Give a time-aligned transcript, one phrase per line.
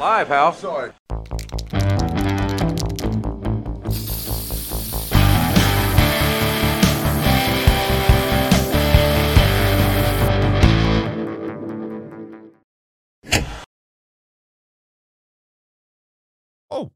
[0.00, 0.54] Live, Hal.
[0.54, 0.92] Sorry.
[16.70, 16.90] Oh.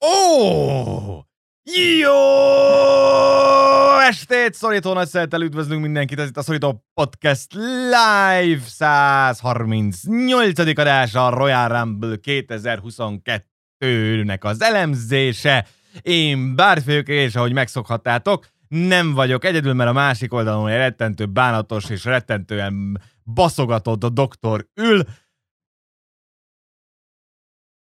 [0.00, 1.18] oh.
[1.20, 1.24] Ó!
[1.66, 2.33] Jó
[4.44, 4.60] estét!
[4.60, 10.58] Szorító nagy szeretettel üdvözlünk mindenkit, ez itt a Szorító Podcast Live 138.
[10.58, 15.66] adása, a Royal Rumble 2022-nek az elemzése.
[16.02, 21.90] Én Bárfők, és ahogy megszokhattátok, nem vagyok egyedül, mert a másik oldalon egy rettentő bánatos
[21.90, 23.00] és rettentően
[23.34, 25.02] baszogatott a doktor ül.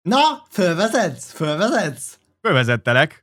[0.02, 1.32] Na, fölvezetsz?
[1.32, 2.20] Fölvezetsz?
[2.41, 3.21] Fölvezettelek.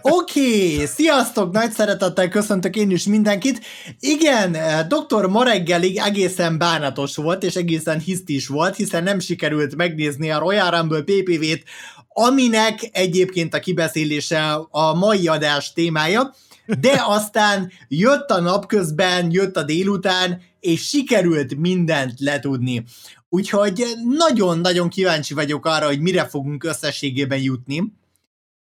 [0.00, 3.60] Oké, okay, sziasztok, nagy szeretettel köszöntök én is mindenkit.
[4.00, 4.56] Igen,
[4.88, 5.26] dr.
[5.26, 10.70] ma reggelig egészen bánatos volt, és egészen hisztis volt, hiszen nem sikerült megnézni a Royal
[10.70, 11.64] Rumble PPV-t,
[12.08, 16.34] aminek egyébként a kibeszélése a mai adás témája,
[16.80, 22.84] de aztán jött a napközben, jött a délután, és sikerült mindent letudni.
[23.28, 23.84] Úgyhogy
[24.18, 27.92] nagyon-nagyon kíváncsi vagyok arra, hogy mire fogunk összességében jutni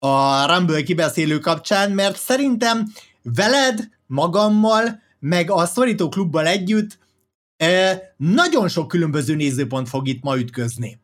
[0.06, 2.88] a Rumble kibeszélő kapcsán, mert szerintem
[3.22, 6.98] veled, magammal, meg a Szorító klubbal együtt
[8.18, 11.02] nagyon sok különböző nézőpont fog itt ma ütközni.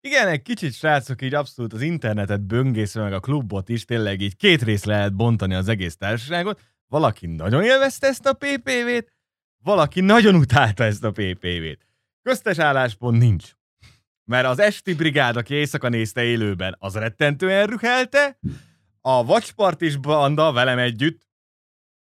[0.00, 4.36] Igen, egy kicsit srácok így abszolút az internetet böngészve meg a klubot is, tényleg így
[4.36, 6.60] két rész lehet bontani az egész társaságot.
[6.86, 9.12] Valaki nagyon élvezte ezt a PPV-t,
[9.64, 11.86] valaki nagyon utálta ezt a PPV-t.
[12.22, 13.56] Köztes álláspont nincs.
[14.28, 18.38] Mert az esti brigád, aki éjszaka nézte élőben, az rettentően rühelte,
[19.00, 21.26] a Watch is banda velem együtt,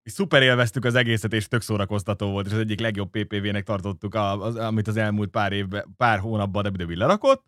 [0.03, 4.13] és szuper élveztük az egészet, és tök szórakoztató volt, és az egyik legjobb PPV-nek tartottuk,
[4.15, 7.45] az, amit az elmúlt pár évben, pár hónapban a WWE lerakott.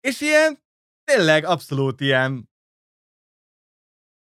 [0.00, 0.58] És ilyen,
[1.04, 2.50] tényleg abszolút ilyen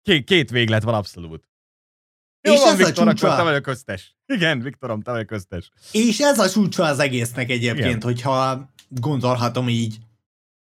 [0.03, 1.48] két, két véglet van abszolút.
[2.41, 3.27] Jó és van, ez Viktor, a csúcsa.
[3.27, 4.17] akkor te vagy a köztes.
[4.27, 5.70] Igen, Viktorom, te vagy a köztes.
[5.92, 8.03] És ez a csúcsa az egésznek egyébként, Igen.
[8.03, 9.99] hogyha gondolhatom így.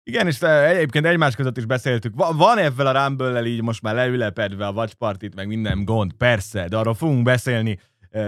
[0.04, 2.14] Igen, és egyébként egymás között is beszéltük.
[2.16, 6.68] Van ebben a rumble így most már leülepedve a Watch Party-t, meg minden gond, persze,
[6.68, 7.80] de arról fogunk beszélni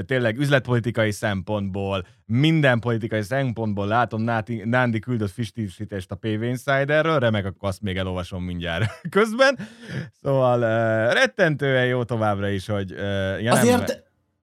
[0.05, 7.45] tényleg üzletpolitikai szempontból, minden politikai szempontból látom, Náti, Nándi küldött fistisítést a PV Insiderről, remek,
[7.45, 9.59] akkor azt még elolvasom mindjárt közben.
[10.21, 10.59] Szóval
[11.13, 12.89] rettentően jó továbbra is, hogy...
[13.39, 13.97] Ja, Azért nem,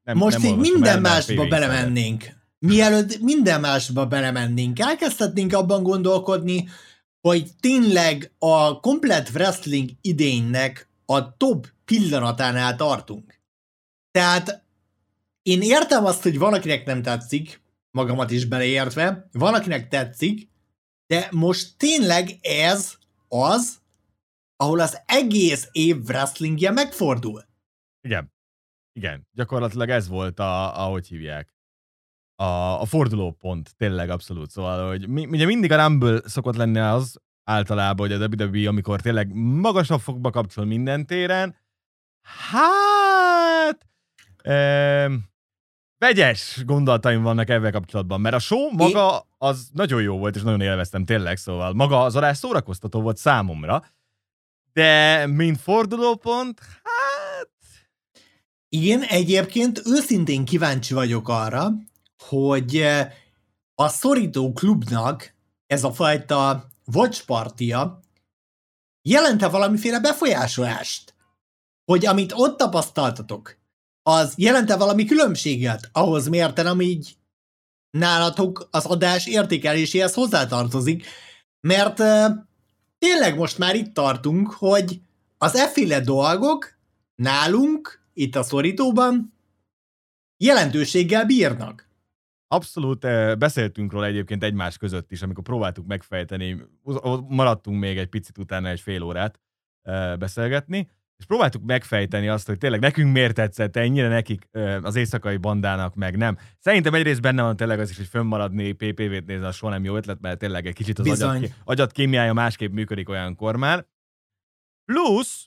[0.05, 2.25] nem, most nem így minden másba belemennénk.
[2.59, 6.69] Mielőtt minden másba belemennénk, elkezdhetnénk abban gondolkodni,
[7.21, 13.41] hogy tényleg a komplet wrestling idénynek a top pillanatánál tartunk.
[14.11, 14.65] Tehát
[15.43, 20.49] én értem azt, hogy van, akinek nem tetszik, magamat is beleértve, van, akinek tetszik,
[21.07, 22.95] de most tényleg ez
[23.29, 23.81] az,
[24.57, 27.45] ahol az egész év wrestlingje megfordul.
[28.01, 28.33] Igen.
[28.93, 29.27] Igen.
[29.33, 31.58] Gyakorlatilag ez volt, a, ahogy hívják.
[32.41, 34.51] A, a fordulópont, tényleg abszolút.
[34.51, 39.01] Szóval, hogy mi, ugye mindig a Rumble szokott lenni az általában, hogy a WWE, amikor
[39.01, 41.57] tényleg magasabb fokba kapcsol minden téren,
[42.51, 43.87] hát...
[44.43, 45.11] E,
[45.99, 50.61] vegyes gondolataim vannak ebben kapcsolatban, mert a show maga az nagyon jó volt, és nagyon
[50.61, 53.85] élveztem tényleg, szóval maga az adás szórakoztató volt számomra,
[54.73, 57.51] de mint fordulópont, hát...
[58.69, 61.69] Én egyébként őszintén kíváncsi vagyok arra,
[62.19, 62.83] hogy
[63.75, 65.35] a szorító klubnak
[65.67, 68.01] ez a fajta watch partia
[69.03, 71.15] jelente valamiféle befolyásolást?
[71.85, 73.57] Hogy amit ott tapasztaltatok,
[74.03, 77.17] az jelente valami különbséget ahhoz mérten, ami így
[77.91, 81.07] nálatok az adás értékeléséhez hozzátartozik,
[81.61, 82.27] mert uh,
[82.99, 85.01] tényleg most már itt tartunk, hogy
[85.39, 86.79] az efféle dolgok
[87.15, 89.35] nálunk, itt a szorítóban,
[90.37, 91.88] jelentőséggel bírnak.
[92.49, 93.01] Abszolút
[93.39, 96.57] beszéltünk róla egyébként egymás között is, amikor próbáltuk megfejteni,
[97.29, 99.41] maradtunk még egy picit utána egy fél órát
[100.19, 104.49] beszélgetni, és próbáltuk megfejteni azt, hogy tényleg nekünk miért tetszett ennyire nekik
[104.83, 106.39] az éjszakai bandának, meg nem.
[106.59, 109.97] Szerintem egyrészt benne van tényleg az is, hogy fönnmaradni PPV-t nézni, az soha nem jó
[109.97, 113.87] ötlet, mert tényleg egy kicsit az agyat, agyat kémiája másképp működik olyankor már.
[114.85, 115.47] Plusz,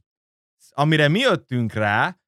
[0.70, 2.20] amire mi jöttünk rá,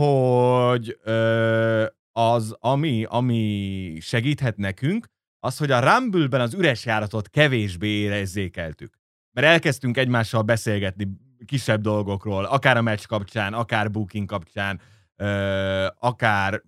[0.00, 1.86] hogy ö,
[2.18, 5.06] az, ami, ami segíthet nekünk,
[5.40, 8.98] az, hogy a Rumble-ben az üres járatot kevésbé érezzékeltük.
[9.32, 11.08] Mert elkezdtünk egymással beszélgetni
[11.46, 14.80] kisebb dolgokról, akár a meccs kapcsán, akár booking kapcsán,
[15.16, 16.62] ö, akár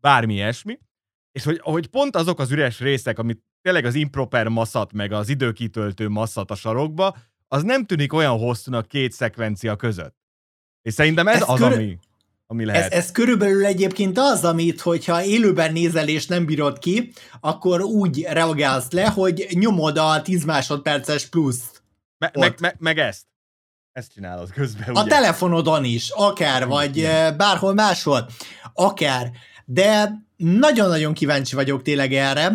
[0.00, 0.78] bármi ilyesmi,
[1.32, 5.28] és hogy, hogy pont azok az üres részek, amit tényleg az improper masszat, meg az
[5.28, 7.16] időkitöltő masszat a sarokba,
[7.48, 10.16] az nem tűnik olyan hosszúnak két szekvencia között.
[10.82, 11.74] És szerintem ez, ez az, körül...
[11.74, 11.98] ami,
[12.46, 12.92] ami lehet.
[12.92, 18.26] Ez, ez körülbelül egyébként az, amit, hogyha élőben nézel és nem bírod ki, akkor úgy
[18.28, 21.82] reagálsz le, hogy nyomod a 10 másodperces plusz.
[22.18, 23.22] Me, meg, me, meg ezt.
[23.92, 25.10] Ezt csinálod közben, A ugye?
[25.10, 27.36] telefonodon is, akár, vagy Igen.
[27.36, 28.28] bárhol máshol,
[28.72, 29.30] akár.
[29.64, 32.52] De nagyon-nagyon kíváncsi vagyok tényleg erre,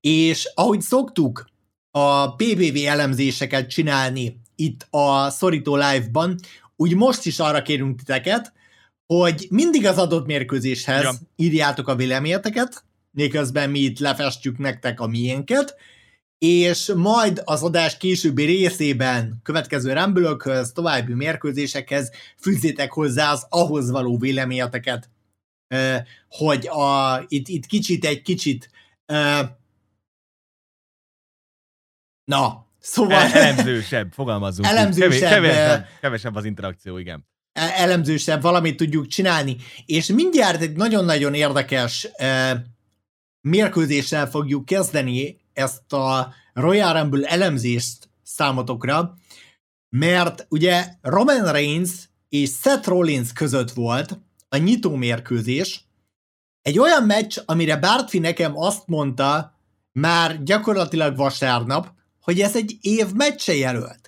[0.00, 1.46] és ahogy szoktuk
[1.90, 6.38] a PBV elemzéseket csinálni itt a Szorító Live-ban,
[6.76, 8.52] úgy most is arra kérünk titeket,
[9.06, 11.12] hogy mindig az adott mérkőzéshez ja.
[11.36, 15.76] írjátok a véleményeteket, miközben mi itt lefestjük nektek a miénket,
[16.38, 22.10] és majd az adás későbbi részében következő rembülökhöz, további mérkőzésekhez
[22.40, 25.10] fűzzétek hozzá az ahhoz való véleményeteket,
[26.28, 28.70] hogy a, itt, itt kicsit egy kicsit
[32.24, 33.22] na, szóval...
[33.22, 34.68] Elemzősebb, fogalmazunk.
[34.68, 35.30] Elemzősebb.
[35.30, 37.26] Kevésebb, kevesebb az interakció, igen.
[37.56, 39.56] E, elemzősebb valamit tudjuk csinálni.
[39.86, 42.08] És mindjárt egy nagyon-nagyon érdekes
[43.40, 49.14] mérkőzéssel fogjuk kezdeni ezt a Royal Rumble elemzést számotokra,
[49.88, 51.90] mert ugye Roman Reigns
[52.28, 54.18] és Seth Rollins között volt
[54.48, 55.84] a nyitó mérkőzés,
[56.62, 59.58] egy olyan meccs, amire Bartfi nekem azt mondta
[59.92, 64.05] már gyakorlatilag vasárnap, hogy ez egy év meccse jelölt.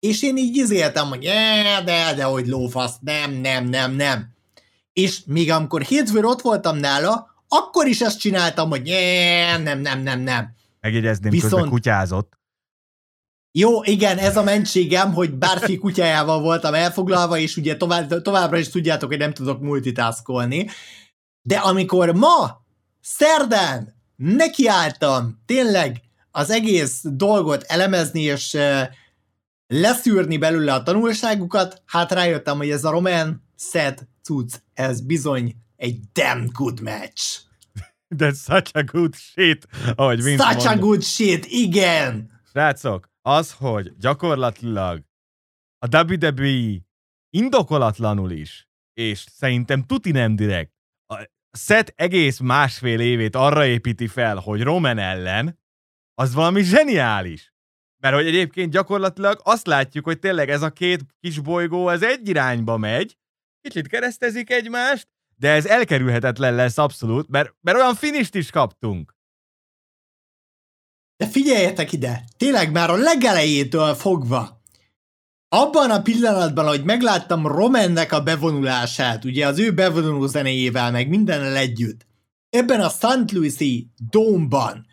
[0.00, 4.36] És én így izéltem, hogy de, de, de, hogy lófasz, nem, nem, nem, nem.
[4.92, 8.82] És még amikor hétfőn ott voltam nála, akkor is ezt csináltam, hogy
[9.62, 10.54] nem, nem, nem, nem.
[10.80, 11.52] Megjegyezném, Viszont...
[11.52, 12.38] közben kutyázott.
[13.52, 18.68] Jó, igen, ez a mentségem, hogy bárki kutyájával voltam elfoglalva, és ugye tovább, továbbra is
[18.68, 20.68] tudjátok, hogy nem tudok multitaskolni.
[21.42, 22.62] De amikor ma,
[23.00, 28.56] szerdán, nekiálltam tényleg az egész dolgot elemezni, és
[29.68, 36.00] leszűrni belőle a tanulságukat, hát rájöttem, hogy ez a Roman Seth cucc, ez bizony egy
[36.12, 37.40] damn good match.
[38.16, 40.70] That's such a good shit, ahogy Vince Such mondta.
[40.70, 42.40] a good shit, igen!
[42.50, 45.02] Srácok, az, hogy gyakorlatilag
[45.78, 46.78] a WWE
[47.30, 50.72] indokolatlanul is, és szerintem tuti nem direkt,
[51.06, 51.28] a
[51.58, 55.58] Seth egész másfél évét arra építi fel, hogy Roman ellen,
[56.14, 57.52] az valami zseniális.
[58.00, 62.28] Mert hogy egyébként gyakorlatilag azt látjuk, hogy tényleg ez a két kis bolygó az egy
[62.28, 63.16] irányba megy,
[63.60, 69.16] kicsit keresztezik egymást, de ez elkerülhetetlen lesz abszolút, mert, mert olyan finist is kaptunk.
[71.16, 74.58] De figyeljetek ide, tényleg már a legelejétől fogva,
[75.48, 81.56] abban a pillanatban, hogy megláttam Romannek a bevonulását, ugye az ő bevonuló zenéjével, meg mindennel
[81.56, 82.06] együtt,
[82.50, 83.32] ebben a St.
[83.32, 84.86] Louis-i dómban,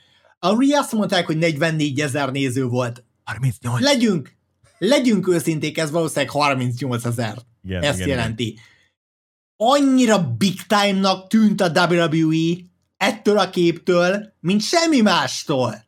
[0.46, 3.04] ahol azt mondták, hogy 44 ezer néző volt.
[3.24, 3.82] 38.
[3.82, 4.32] Legyünk,
[4.78, 7.38] legyünk őszinték, ez valószínűleg 38 ezer.
[7.68, 8.48] Ezt igen, jelenti.
[8.48, 8.64] Igen.
[9.58, 12.56] Annyira big time-nak tűnt a WWE
[12.98, 15.86] ettől a képtől, mint semmi mástól.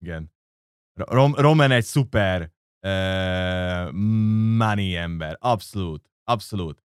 [0.00, 0.32] Igen.
[0.94, 3.92] Rom- Roman egy szuper uh,
[4.56, 5.36] money ember.
[5.40, 6.10] Abszolút.
[6.24, 6.82] Abszolút.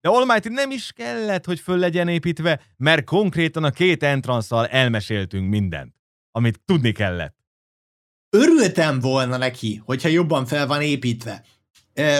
[0.00, 5.48] De Almighty nem is kellett, hogy föl legyen építve, mert konkrétan a két entranszal elmeséltünk
[5.48, 5.94] mindent
[6.36, 7.36] amit tudni kellett.
[8.30, 11.44] Örültem volna neki, hogyha jobban fel van építve.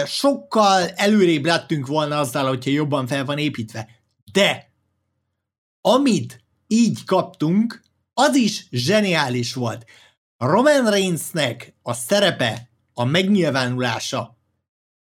[0.05, 3.89] Sokkal előrébb lettünk volna azzal, hogyha jobban fel van építve.
[4.31, 4.71] De
[5.81, 7.81] amit így kaptunk,
[8.13, 9.85] az is zseniális volt.
[10.37, 14.37] Roman Reignsnek a szerepe, a megnyilvánulása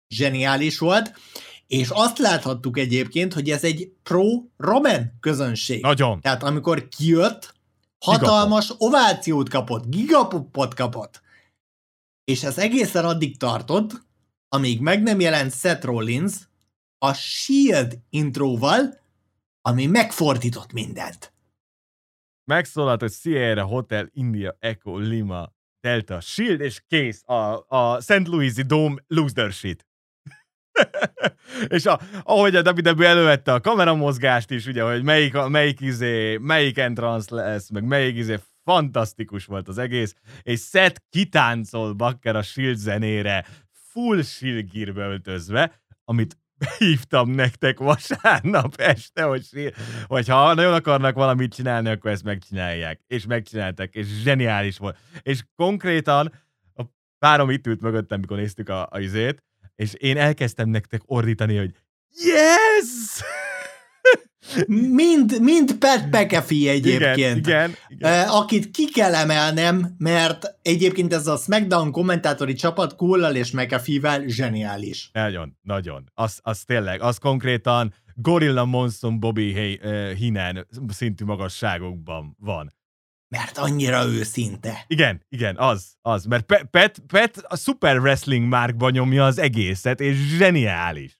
[0.07, 1.13] zseniális volt,
[1.67, 5.81] és azt láthattuk egyébként, hogy ez egy pro-Roman közönség.
[5.81, 6.21] Nagyon.
[6.21, 7.53] Tehát amikor kijött,
[8.03, 8.87] hatalmas Gigapop.
[8.87, 11.21] ovációt kapott, gigapopot kapott.
[12.23, 13.91] És ez egészen addig tartott,
[14.49, 16.33] amíg meg nem jelent Seth Rollins
[16.97, 18.99] a Shield intróval,
[19.61, 21.33] ami megfordított mindent.
[22.43, 28.27] Megszólalt, hogy Sierra Hotel India Echo Lima Delta Shield, és kész a, a St.
[28.27, 29.87] Louis-i Dome loser shit.
[31.67, 36.77] És a, ahogy a WWE elővette a kameramozgást is, ugye, hogy melyik, melyik izé, melyik
[36.77, 42.77] entrance lesz, meg melyik izé, fantasztikus volt az egész, és Seth kitáncol Bakker a Shield
[42.77, 46.37] zenére, full Shield gearbe öltözve, amit
[46.77, 49.73] hívtam nektek vasárnap este, hogy,
[50.05, 53.01] hogy ha nagyon akarnak valamit csinálni, akkor ezt megcsinálják.
[53.07, 54.97] És megcsináltak, és zseniális volt.
[55.21, 56.31] És konkrétan
[56.73, 56.83] a
[57.19, 59.43] párom itt ült mögöttem, mikor néztük a, a izét,
[59.75, 61.71] és én elkezdtem nektek ordítani, hogy
[62.09, 63.21] yes!
[64.67, 67.17] Mind, mind Pat McAfee egyébként.
[67.17, 68.27] Igen, igen, igen.
[68.27, 75.09] Akit ki kell emelnem, mert egyébként ez a SmackDown kommentátori csapat Cole-lal és McAfee-vel zseniális.
[75.13, 76.11] Nagyon, nagyon.
[76.13, 82.73] Az, az tényleg, az konkrétan Gorilla Monson Bobby Hay, uh, Hinen szintű magasságokban van.
[83.33, 84.83] Mert annyira őszinte.
[84.87, 86.25] Igen, igen, az, az.
[86.25, 91.19] Mert Pet, Pet, Pet a Super Wrestling márkban nyomja az egészet, és zseniális.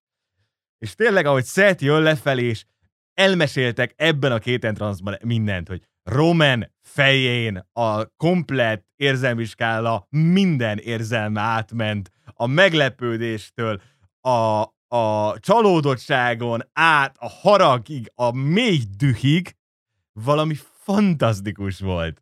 [0.78, 2.66] És tényleg, ahogy Seth jön lefelé, és
[3.14, 11.42] elmeséltek ebben a két entranszban mindent, hogy Roman fején a komplet érzelmi skála minden érzelme
[11.42, 13.82] átment, a meglepődéstől,
[14.22, 14.62] a,
[14.98, 19.56] a csalódottságon át, a haragig, a mély dühig,
[20.12, 22.22] valami fantasztikus volt.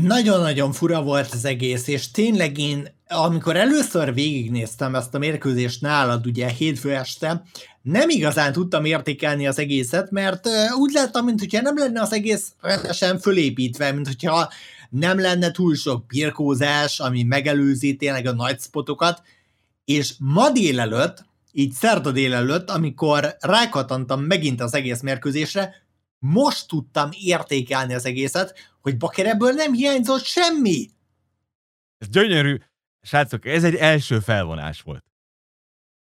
[0.00, 6.26] Nagyon-nagyon fura volt az egész, és tényleg én, amikor először végignéztem ezt a mérkőzést nálad,
[6.26, 7.42] ugye hétfő este,
[7.82, 13.18] nem igazán tudtam értékelni az egészet, mert úgy láttam, mintha nem lenne az egész rendesen
[13.18, 14.52] fölépítve, mint hogyha
[14.90, 19.22] nem lenne túl sok birkózás, ami megelőzi tényleg a nagy spotokat,
[19.84, 25.83] és ma délelőtt, így szerda délelőtt, amikor rákatantam megint az egész mérkőzésre,
[26.24, 30.88] most tudtam értékelni az egészet, hogy Baker ebből nem hiányzott semmi.
[31.98, 32.56] Ez gyönyörű.
[33.00, 35.04] Srácok, ez egy első felvonás volt.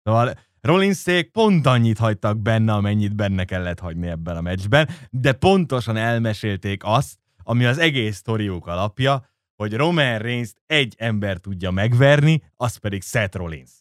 [0.03, 5.97] Szóval Rollinszék pont annyit hagytak benne, amennyit benne kellett hagyni ebben a meccsben, de pontosan
[5.97, 12.75] elmesélték azt, ami az egész sztoriók alapja, hogy Roman reigns egy ember tudja megverni, az
[12.75, 13.71] pedig Seth Rollins.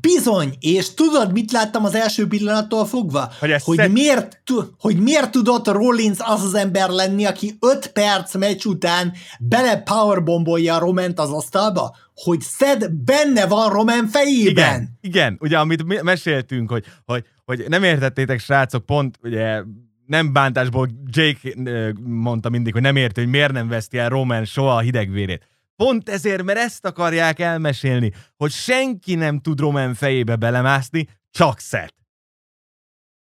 [0.00, 3.30] Bizony, és tudod, mit láttam az első pillanattól fogva?
[3.38, 3.92] Hogy, hogy, szed...
[3.92, 4.42] miért,
[4.78, 10.78] hogy miért tudott Rollins az az ember lenni, aki 5 perc meccs után bele powerbombolja
[10.78, 11.96] Roment az asztalba?
[12.14, 14.50] Hogy szed benne van Roman fejében.
[14.50, 19.62] Igen, igen, ugye amit meséltünk, hogy, hogy, hogy nem értettétek srácok, pont ugye
[20.06, 21.38] nem bántásból Jake
[22.00, 25.48] mondta mindig, hogy nem érti, hogy miért nem veszti el Roman soha a hidegvérét.
[25.76, 31.94] Pont ezért, mert ezt akarják elmesélni, hogy senki nem tud Roman fejébe belemászni, csak Seth.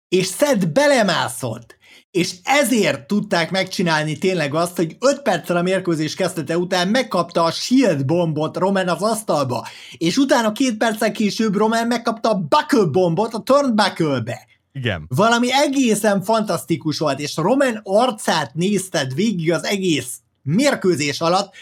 [0.08, 1.78] És Seth belemászott.
[2.12, 7.52] És ezért tudták megcsinálni tényleg azt, hogy 5 perccel a mérkőzés kezdete után megkapta a
[7.52, 9.68] shield bombot Roman az asztalba,
[9.98, 14.48] és utána két perccel később Roman megkapta a buckle bombot a turnbuckle-be.
[14.72, 15.06] Igen.
[15.08, 21.54] Valami egészen fantasztikus volt, és Roman arcát nézted végig az egész mérkőzés alatt,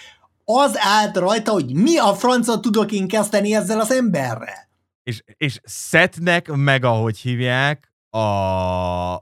[0.45, 4.69] az állt rajta, hogy mi a franca tudok én kezdeni ezzel az emberrel.
[5.03, 8.19] És, és Szetnek meg ahogy hívják, a,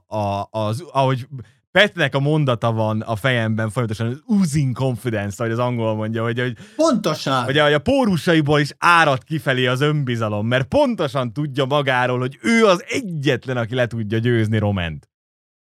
[0.06, 1.26] a, az, ahogy
[1.72, 6.40] Petnek a mondata van a fejemben folyamatosan, az oozing confidence, ahogy az angol mondja, hogy,
[6.40, 7.44] hogy pontosan.
[7.44, 12.64] Hogy a, a pórusaiból is árad kifelé az önbizalom, mert pontosan tudja magáról, hogy ő
[12.64, 15.09] az egyetlen, aki le tudja győzni Roment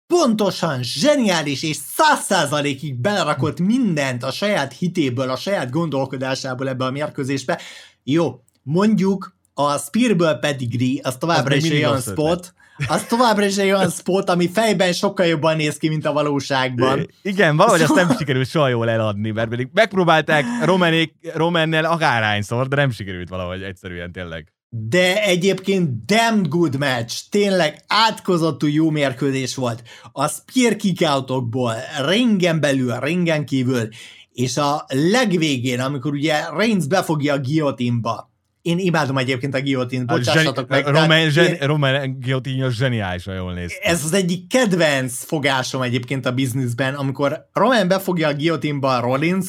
[0.07, 6.91] pontosan, zseniális és száz százalékig belerakott mindent a saját hitéből, a saját gondolkodásából ebbe a
[6.91, 7.61] mérkőzésbe.
[8.03, 12.53] Jó, mondjuk a Spearből pedigree, az továbbra az is olyan spot,
[12.87, 17.07] az továbbra is egy olyan spot, ami fejben sokkal jobban néz ki, mint a valóságban.
[17.21, 17.97] Igen, valahogy szóval...
[17.97, 23.29] azt nem sikerült soha jól eladni, mert pedig megpróbálták Romanék, Romannel akárhányszor, de nem sikerült
[23.29, 29.83] valahogy egyszerűen tényleg de egyébként damn good match, tényleg átkozottú jó mérkőzés volt.
[30.11, 31.75] A spear kickoutokból,
[32.07, 33.87] ringen belül, ringen kívül,
[34.33, 40.67] és a legvégén, amikor ugye Reigns befogja a guillotine-ba, én imádom egyébként a guillotine bocsássatok
[40.67, 40.85] meg.
[40.85, 46.31] Roman, zsen, én, Roman guillotine zseniális, jól néz Ez az egyik kedvenc fogásom egyébként a
[46.31, 49.47] bizniszben, amikor Roman befogja a guillotine-ba a rollins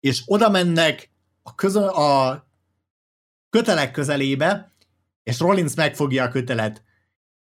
[0.00, 1.10] és oda mennek
[1.42, 2.42] a, közön, a
[3.54, 4.72] kötelek közelébe,
[5.22, 6.82] és Rollins megfogja a kötelet.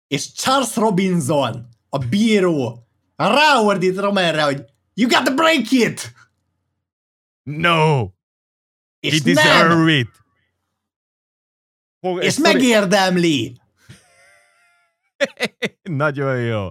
[0.08, 6.13] És Charles Robinson, a bíró, ráordít Romanre, hogy You got to break it!
[7.44, 8.08] No!
[9.00, 9.88] És It nem!
[9.88, 10.08] Is
[12.00, 13.58] Fog, és megérdemli!
[15.84, 16.68] Nagyon jó.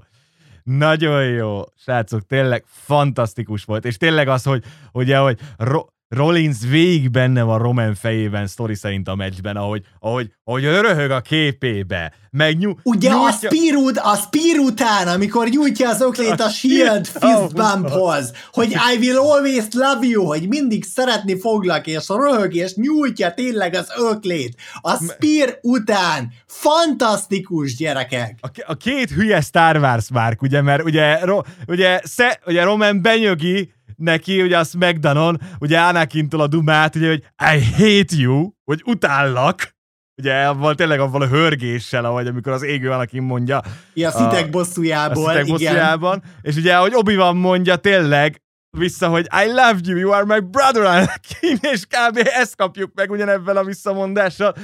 [0.62, 1.62] Nagyon jó.
[1.76, 3.84] Srácok, tényleg fantasztikus volt.
[3.84, 9.08] És tényleg az, hogy ugye, hogy ro- Rollins végig benne van Roman fejében sztori szerint
[9.08, 13.48] a meccsben, ahogy, ahogy, ahogy röhög a képébe, meg nyú, Ugye nyújtja...
[13.48, 18.98] a Spear, a Spear után, amikor nyújtja az öklét a, a Shield fistbumphoz, hogy I
[18.98, 24.54] will always love you, hogy mindig szeretni foglak, és röhög, és nyújtja tényleg az öklét.
[24.80, 28.38] A Spear után fantasztikus gyerekek.
[28.40, 33.02] A, a két hülye Star Wars márk, ugye, mert ugye, ro, ugye, sze, ugye Roman
[33.02, 37.22] benyögi, neki, ugye a SmackDownon, ugye Anakintól a dumát, ugye, hogy
[37.54, 39.76] I hate you, hogy utállak,
[40.16, 43.62] ugye abban tényleg avval a hörgéssel, ahogy amikor az égő Anakin mondja.
[43.94, 48.42] Ja, a szitek bosszújából, a szitek bosszújában, és ugye ahogy obi van mondja tényleg
[48.78, 52.28] vissza, hogy I love you, you are my brother, Anakin, és kb.
[52.34, 54.54] ezt kapjuk meg ugyanebben a visszamondással.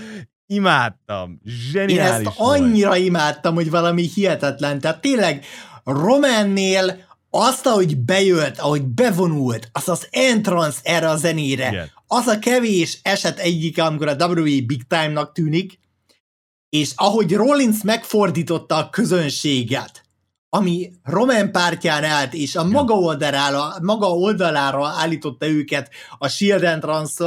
[0.47, 1.41] Imádtam.
[1.45, 2.61] Zseniális Én ezt volt.
[2.61, 4.81] annyira imádtam, hogy valami hihetetlen.
[4.81, 5.45] Tehát tényleg
[5.85, 11.91] Romannél azt, ahogy bejött, ahogy bevonult, az az entrance erre a zenére, Igen.
[12.07, 15.79] az a kevés eset egyik, amikor a WWE Big Time-nak tűnik,
[16.69, 20.05] és ahogy Rollins megfordította a közönséget,
[20.49, 27.25] ami Roman pártján állt, és a maga oldalára, maga oldalára állította őket a Shield entrance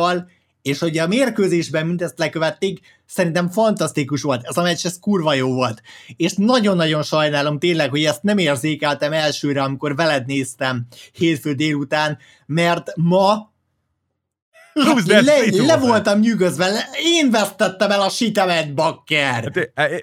[0.70, 4.46] és hogy a mérkőzésben mindezt lekövették, szerintem fantasztikus volt.
[4.48, 5.82] Ez a meccs, ez kurva jó volt.
[6.16, 12.92] És nagyon-nagyon sajnálom tényleg, hogy ezt nem érzékeltem elsőre, amikor veled néztem hétfő délután, mert
[12.96, 13.48] ma
[14.74, 19.70] Hát le, le voltam nyűgözve, én vesztettem el a sitemet, bakker!
[19.76, 20.02] Hát,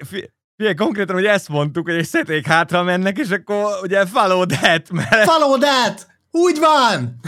[0.57, 4.91] Figyelj, konkrétan, hogy ezt mondtuk, hogy egy szeték hátra mennek, és akkor ugye follow that,
[4.91, 5.29] mert...
[5.29, 6.07] Follow that!
[6.31, 7.19] Úgy van!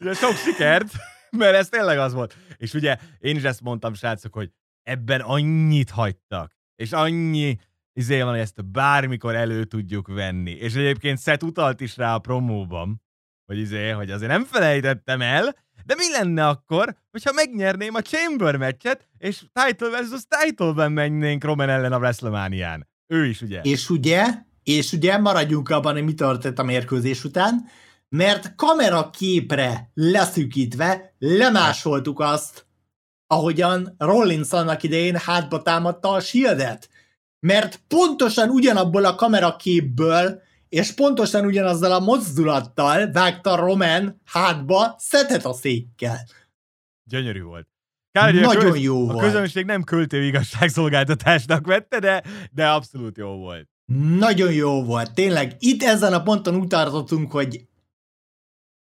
[0.00, 0.86] ugye sok sikert,
[1.30, 2.36] mert ez tényleg az volt.
[2.56, 4.50] És ugye én is ezt mondtam, srácok, hogy
[4.82, 7.58] ebben annyit hagytak, és annyi
[7.92, 10.50] izé van, hogy ezt bármikor elő tudjuk venni.
[10.50, 13.02] És egyébként Seth utalt is rá a promóban,
[13.46, 18.56] hogy izé, hogy azért nem felejtettem el, de mi lenne akkor, hogyha megnyerném a Chamber
[18.56, 22.88] meccset, és title versus title-ben mennénk Roman ellen a WrestleMania-n?
[23.06, 23.60] Ő is, ugye?
[23.60, 24.24] És ugye,
[24.62, 27.64] és ugye maradjunk abban, hogy mi történt a mérkőzés után,
[28.16, 32.66] mert kamera képre leszűkítve lemásoltuk azt,
[33.26, 36.88] ahogyan Rollins annak idején hátba támadta a shieldet.
[37.40, 45.52] Mert pontosan ugyanabból a kameraképből és pontosan ugyanazzal a mozdulattal vágta Roman hátba szetet a
[45.52, 46.18] székkel.
[47.04, 47.68] Gyönyörű volt.
[48.12, 49.18] Kár, Nagyon köz, jó a volt.
[49.18, 53.68] A közönség nem költő igazságszolgáltatásnak vette, de, de abszolút jó volt.
[54.18, 55.14] Nagyon jó volt.
[55.14, 57.68] Tényleg itt ezen a ponton utartottunk, hogy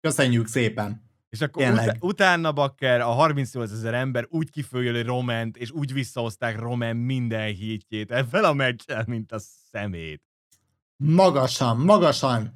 [0.06, 1.04] köszönjük szépen.
[1.28, 6.58] És akkor ut- utána Bakker, a 38 ezer ember úgy kifőjöli Roment, és úgy visszahozták
[6.58, 9.38] Roman minden hítjét ebben a meccsel, mint a
[9.70, 10.22] szemét
[10.96, 12.52] magasan, magasan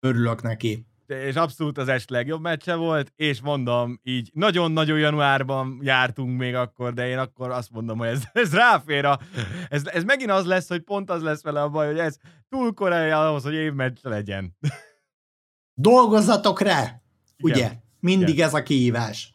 [0.00, 0.86] örülök neki.
[1.06, 6.92] És abszolút az est legjobb meccse volt, és mondom, így nagyon-nagyon januárban jártunk még akkor,
[6.92, 9.18] de én akkor azt mondom, hogy ez, ez ráfér a,
[9.68, 12.16] ez, ez megint az lesz, hogy pont az lesz vele a baj, hogy ez
[12.48, 14.56] túl korai ahhoz, hogy évmeccs legyen.
[15.80, 17.00] Dolgozzatok rá!
[17.36, 17.56] Igen.
[17.56, 17.72] Ugye?
[18.00, 18.46] Mindig Igen.
[18.46, 19.34] ez a kihívás.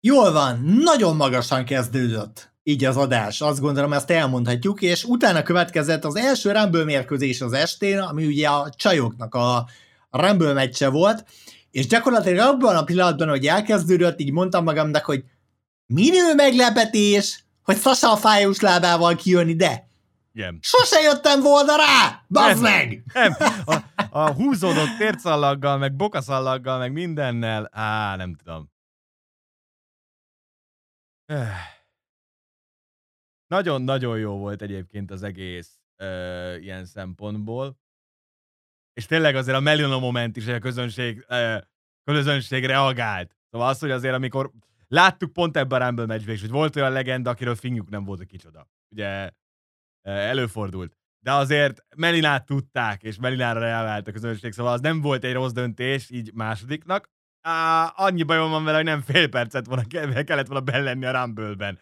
[0.00, 3.40] Jól van, nagyon magasan kezdődött így az adás.
[3.40, 8.48] Azt gondolom, ezt elmondhatjuk, és utána következett az első Rumble mérkőzés az estén, ami ugye
[8.48, 9.68] a csajoknak a
[10.10, 11.24] Rumble meccse volt,
[11.70, 15.24] és gyakorlatilag abban a pillanatban, hogy elkezdődött, így mondtam magamnak, hogy
[15.86, 19.85] minő meglepetés, hogy Sasa a fájós lábával kijön ide.
[20.36, 20.58] Igen.
[20.62, 22.24] Sose jöttem volna rá!
[22.28, 23.02] Bazd meg!
[23.12, 23.32] Nem.
[23.64, 23.76] A,
[24.10, 28.70] a húzódott tércallaggal, meg bokaszallaggal, meg mindennel, á, nem tudom.
[33.46, 37.78] Nagyon-nagyon jó volt egyébként az egész ö, ilyen szempontból.
[38.92, 41.58] És tényleg azért a Melina moment is, a közönség, ö,
[42.04, 43.36] közönség reagált.
[43.50, 44.50] Szóval az, hogy azért amikor
[44.88, 48.18] láttuk pont ebben a Rumble matchben is, hogy volt olyan legenda, akiről finjuk nem volt,
[48.18, 48.68] hogy kicsoda.
[48.88, 49.30] Ugye
[50.10, 50.96] előfordult.
[51.20, 55.52] De azért Melinát tudták, és Melinára reagált a közönség, szóval az nem volt egy rossz
[55.52, 57.08] döntés, így másodiknak.
[57.40, 59.82] Á, annyi bajom van vele, hogy nem fél percet volna,
[60.24, 61.78] kellett volna benn a Rumble-ben.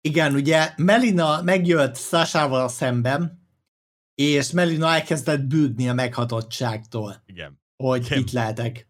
[0.00, 3.48] Igen, ugye Melina megjött Sasával szemben,
[4.14, 7.22] és Melina elkezdett bűdni a meghatottságtól.
[7.26, 7.60] Igen.
[7.76, 8.18] Hogy Igen.
[8.18, 8.88] itt lehetek.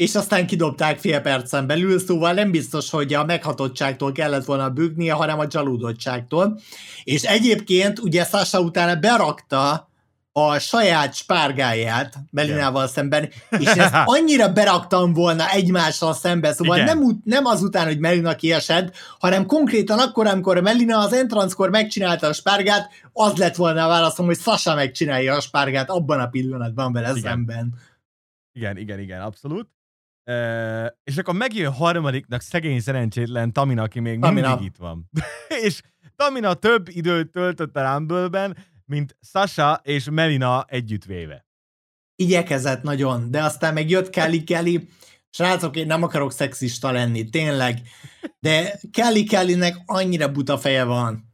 [0.00, 5.12] És aztán kidobták fél percen belül, szóval nem biztos, hogy a meghatottságtól kellett volna bűgnie,
[5.12, 6.60] hanem a csalódottságtól.
[7.04, 9.90] És egyébként ugye Sasha utána berakta
[10.32, 12.94] a saját spárgáját Melinával yeah.
[12.94, 16.98] szemben, és ezt annyira beraktam volna egymással szembe, szóval Igen.
[16.98, 22.32] nem, nem azután, hogy Melina kiesett, hanem konkrétan akkor, amikor Melina az entranckor megcsinálta a
[22.32, 27.08] spárgát, az lett volna a válaszom, hogy Sasha megcsinálja a spárgát abban a pillanatban vele
[27.08, 27.22] Igen.
[27.22, 27.74] szemben.
[28.52, 29.68] Igen, igen, igen, abszolút.
[31.04, 34.48] És akkor megjön harmadiknak szegény szerencsétlen Tamina, aki még Tamina.
[34.48, 35.10] mindig itt van.
[35.66, 35.80] és
[36.16, 41.46] Tamina több időt töltött a Rumble-ben, mint Sasha és Melina együttvéve.
[42.16, 44.88] Igyekezett nagyon, de aztán meg jött Kelly Kelly,
[45.30, 47.80] srácok, én nem akarok szexista lenni, tényleg,
[48.40, 51.24] de Kelly Kellynek annyira buta feje van.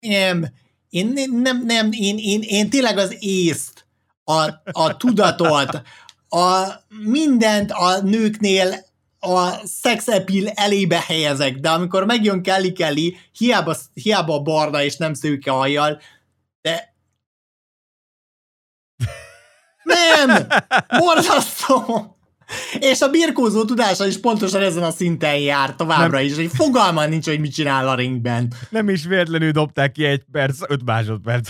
[0.00, 0.46] Nem,
[0.88, 3.86] én nem, nem, én, én, én tényleg az észt,
[4.24, 5.82] a, a tudatot,
[6.32, 8.74] a mindent a nőknél
[9.18, 15.14] a sex appeal elébe helyezek, de amikor megjön Kelly Kelly, hiába, hiába barna és nem
[15.14, 16.00] szőke hajjal,
[16.60, 16.94] de
[19.82, 20.46] nem!
[20.98, 22.16] Borzasztó!
[22.78, 26.26] És a birkózó tudása is pontosan ezen a szinten jár továbbra nem.
[26.26, 28.52] is, hogy fogalma nincs, hogy mit csinál a ringben.
[28.68, 31.48] Nem is véletlenül dobták ki egy perc, öt másodperc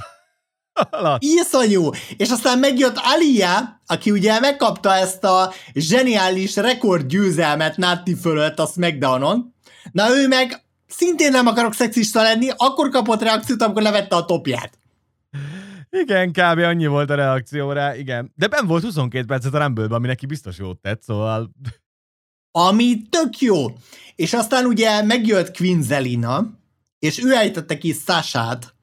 [0.91, 1.23] alatt.
[1.23, 1.91] Iszonyú!
[2.17, 9.55] És aztán megjött Alia, aki ugye megkapta ezt a zseniális rekordgyőzelmet Natti fölött a Smackdownon.
[9.93, 14.79] Na ő meg szintén nem akarok szexista lenni, akkor kapott reakciót, amikor levette a topját.
[15.91, 16.59] Igen, kb.
[16.59, 18.33] annyi volt a reakció rá, igen.
[18.37, 21.51] De ben volt 22 percet a rumble ami neki biztos jót tett, szóval...
[22.51, 23.67] Ami tök jó.
[24.17, 26.51] És aztán ugye megjött Queen Zelina,
[26.99, 28.75] és ő ejtette ki Sasát,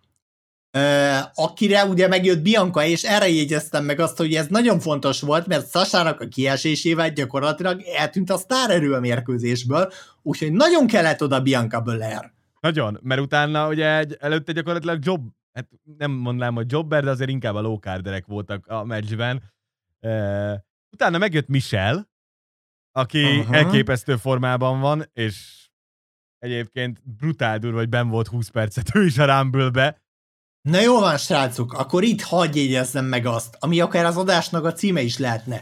[1.33, 5.71] akire ugye megjött Bianca, és erre jegyeztem meg azt, hogy ez nagyon fontos volt, mert
[5.71, 12.31] Sasának a kiesésével gyakorlatilag eltűnt a sztárerő a mérkőzésből, úgyhogy nagyon kellett oda Bianca Belair.
[12.59, 15.21] Nagyon, mert utána ugye egy, előtte gyakorlatilag jobb,
[15.53, 17.79] hát nem mondanám, hogy jobber, de azért inkább a low
[18.25, 19.43] voltak a meccsben.
[20.01, 20.53] Uh,
[20.91, 22.09] utána megjött Michel,
[22.91, 23.55] aki uh-huh.
[23.55, 25.67] elképesztő formában van, és
[26.37, 30.01] egyébként brutál durva, hogy ben volt 20 percet ő is a Rumble-be,
[30.69, 34.73] Na jó van, srácok, akkor itt hagyj jegyezzem meg azt, ami akár az adásnak a
[34.73, 35.61] címe is lehetne.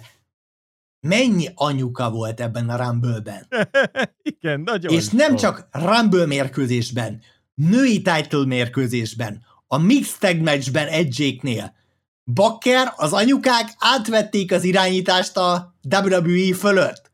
[1.00, 3.48] Mennyi anyuka volt ebben a Rumble-ben?
[4.40, 5.38] Igen, nagyon És nem szó.
[5.38, 7.22] csak Rumble mérkőzésben,
[7.54, 11.76] női title mérkőzésben, a Mixed Tag Matchben egyéknél.
[12.24, 17.12] Bakker, az anyukák átvették az irányítást a WWE fölött.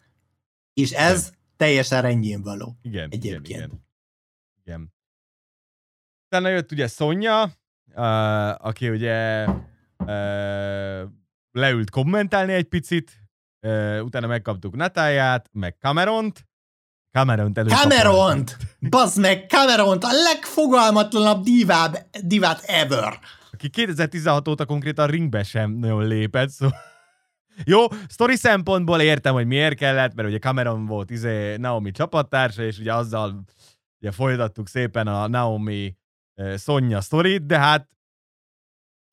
[0.73, 1.39] És ez igen.
[1.57, 2.77] teljesen rendjén való.
[2.81, 3.47] Igen, egyébként.
[3.47, 3.81] Igen, igen.
[4.63, 4.93] igen.
[6.25, 7.61] Utána jött ugye Sonja,
[7.95, 9.45] uh, aki ugye
[9.97, 11.09] uh,
[11.51, 13.11] leült kommentálni egy picit,
[13.61, 16.45] uh, utána megkaptuk Natáját, meg Cameront,
[17.11, 17.73] Cameront előtt.
[17.73, 18.57] Cameront!
[18.79, 23.19] Bazd meg, Cameront, a legfogalmatlanabb diváb, divát ever.
[23.51, 26.77] Aki 2016 óta konkrétan ringbe sem nagyon lépett, szóval...
[27.65, 32.79] Jó, sztori szempontból értem, hogy miért kellett, mert ugye Cameron volt izé Naomi csapattársa, és
[32.79, 33.43] ugye azzal
[33.99, 35.95] ugye folytattuk szépen a Naomi
[36.57, 37.93] Sonja sztorit, de hát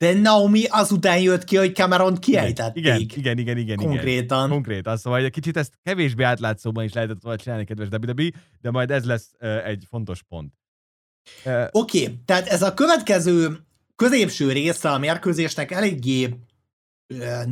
[0.00, 2.84] de Naomi azután jött ki, hogy Cameron kiejtették.
[2.84, 3.76] Igen, igen, igen, igen.
[3.76, 4.38] Konkrétan.
[4.38, 4.50] Igen.
[4.50, 4.96] Konkrétan.
[4.96, 8.30] Szóval egy kicsit ezt kevésbé átlátszóban is lehetett volna csinálni, kedves WWE,
[8.60, 10.52] de majd ez lesz uh, egy fontos pont.
[11.44, 13.60] Uh, Oké, okay, tehát ez a következő
[13.96, 16.24] középső része a mérkőzésnek eléggé
[17.14, 17.44] uh,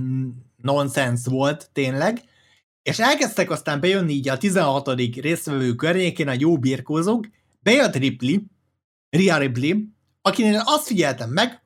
[0.57, 2.22] nonsens volt tényleg,
[2.83, 4.88] és elkezdtek aztán bejönni így a 16.
[5.20, 7.28] résztvevő környékén a jó birkózók,
[7.61, 8.38] bejött Ripley,
[9.11, 9.75] Ria Ripley,
[10.23, 11.62] akinél azt figyeltem meg,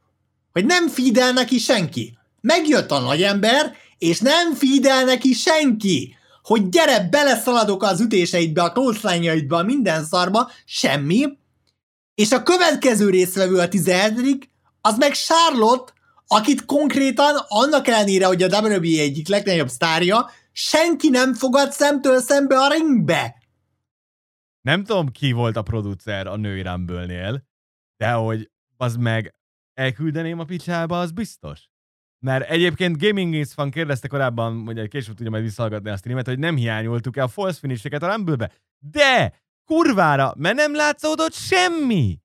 [0.53, 2.19] hogy nem fidel neki senki.
[2.41, 6.17] Megjött a nagyember, és nem fidel neki senki.
[6.43, 11.39] Hogy gyere, beleszaladok az ütéseidbe, a close a minden szarba, semmi.
[12.15, 14.49] És a következő részvevő a 17
[14.81, 15.93] az meg Charlotte,
[16.27, 22.59] akit konkrétan annak ellenére, hogy a WWE egyik legnagyobb sztárja, senki nem fogad szemtől szembe
[22.59, 23.35] a ringbe.
[24.63, 27.43] Nem tudom, ki volt a producer a női Rumble-nél,
[27.97, 29.35] de hogy az meg
[29.75, 31.71] elküldeném a picsába, az biztos.
[32.25, 36.27] Mert egyébként Gaming is fan kérdezte korábban, hogy egy később tudja majd visszahallgatni a streamet,
[36.27, 39.41] hogy nem hiányoltuk-e a false finish a rumble De!
[39.65, 40.35] Kurvára!
[40.37, 42.19] Mert nem látszódott semmi!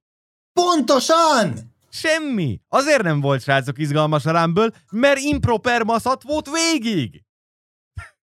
[0.54, 1.76] Pontosan!
[1.90, 2.62] Semmi!
[2.68, 7.24] Azért nem volt, srácok, izgalmas a Rumble, mert improper maszat volt végig!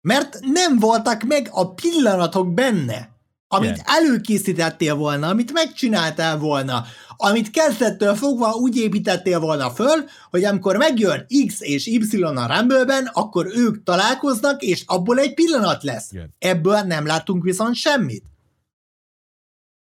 [0.00, 3.09] Mert nem voltak meg a pillanatok benne
[3.52, 3.96] amit yeah.
[3.96, 6.84] előkészítettél volna, amit megcsináltál volna,
[7.16, 13.10] amit kezdettől fogva úgy építettél volna föl, hogy amikor megjön X és Y a rumble
[13.12, 16.12] akkor ők találkoznak, és abból egy pillanat lesz.
[16.12, 16.28] Yeah.
[16.38, 18.24] Ebből nem láttunk viszont semmit.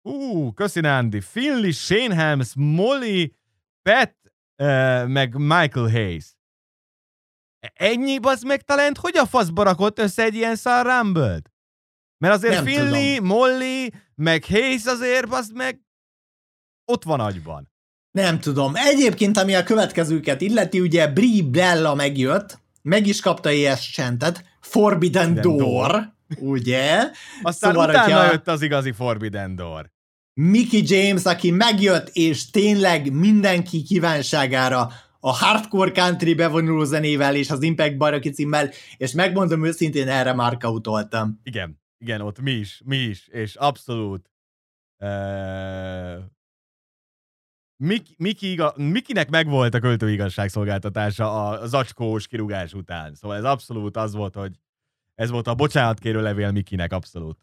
[0.02, 1.22] Ú, uh, köszi Nandi.
[1.22, 3.34] Finley, Shane Helms, Molly,
[3.82, 4.16] Pat,
[4.58, 6.38] uh, meg Michael Hayes.
[7.74, 11.42] Ennyi az meg talent, hogy a faszba rakott össze egy ilyen szar rumble
[12.20, 13.26] mert azért nem Finley, tudom.
[13.26, 15.82] Molly, meg Hayes azért, az meg
[16.86, 17.72] ott van agyban.
[18.12, 18.72] Nem tudom.
[18.76, 25.34] Egyébként, ami a következőket illeti, ugye Brie Bella megjött, meg is kapta ES csentet, Forbidden
[25.34, 27.12] Door, Door, ugye?
[27.42, 28.32] Aztán szóval, utána hogyha...
[28.32, 29.92] jött az igazi Forbidden Door.
[30.34, 37.62] Mickey James, aki megjött, és tényleg mindenki kívánságára a hardcore country bevonuló zenével és az
[37.62, 41.40] Impact bajnoki címmel, és megmondom őszintén, erre már utoltam.
[41.44, 44.32] Igen, igen, ott mi is, mi is, és abszolút
[44.98, 46.24] uh,
[47.84, 53.16] Miki, Miki, Mikinek megvolt a költői igazságszolgáltatása a zacskós kirúgás után.
[53.16, 54.60] Szóval ez abszolút az volt, hogy
[55.16, 57.38] Ez volt a bocsánatkérő levél Mikinek, abszolút.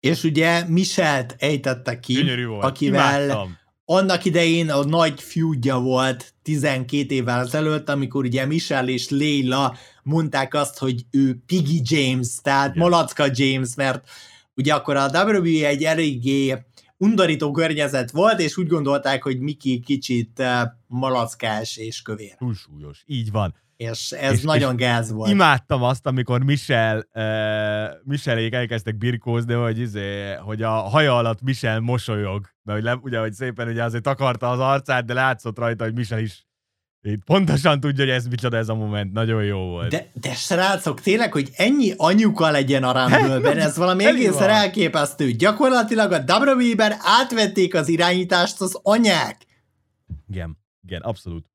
[0.00, 2.64] És ugye Michelt ejtette ki, Gyönyörű volt.
[2.64, 3.58] akivel Imádtam.
[3.86, 10.54] Annak idején a nagy feudja volt 12 évvel ezelőtt, amikor ugye Michelle és Leila mondták
[10.54, 12.88] azt, hogy ő Piggy James, tehát Igen.
[12.88, 14.08] Malacka James, mert
[14.54, 16.64] ugye akkor a WWE egy eléggé
[16.96, 22.34] undorító környezet volt, és úgy gondolták, hogy Miki kicsit eh, malackás és kövér.
[22.38, 23.02] Túlsúlyos.
[23.06, 23.54] Így van.
[23.76, 25.30] És ez És- nagyon gáz volt.
[25.30, 31.80] Imádtam azt, amikor Michel, uh, Michelék elkezdtek birkózni, hogy, izé, hogy a haja alatt Michel
[31.80, 32.50] mosolyog.
[32.62, 35.94] Mert hogy le, ugye, hogy szépen ugye azért takarta az arcát, de látszott rajta, hogy
[35.94, 36.46] Michel is
[37.02, 39.12] így pontosan tudja, hogy ez micsoda ez a moment.
[39.12, 39.90] Nagyon jó volt.
[39.90, 45.30] De, de srácok, tényleg, hogy ennyi anyuka legyen a Rumble-ben, ez valami egészen elképesztő.
[45.30, 49.46] Gyakorlatilag a WWE-ben átvették az irányítást az anyák.
[50.28, 51.46] Igen, igen, abszolút.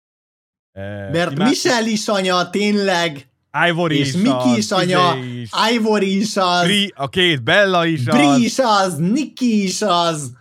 [1.11, 3.29] Mert Michelle is anya, tényleg,
[3.69, 7.85] Ivory és is Miki is anya, izé is, Ivory is az, Bri, a két Bella
[7.85, 8.39] is Bri az.
[8.39, 10.31] is az, Nikki is az,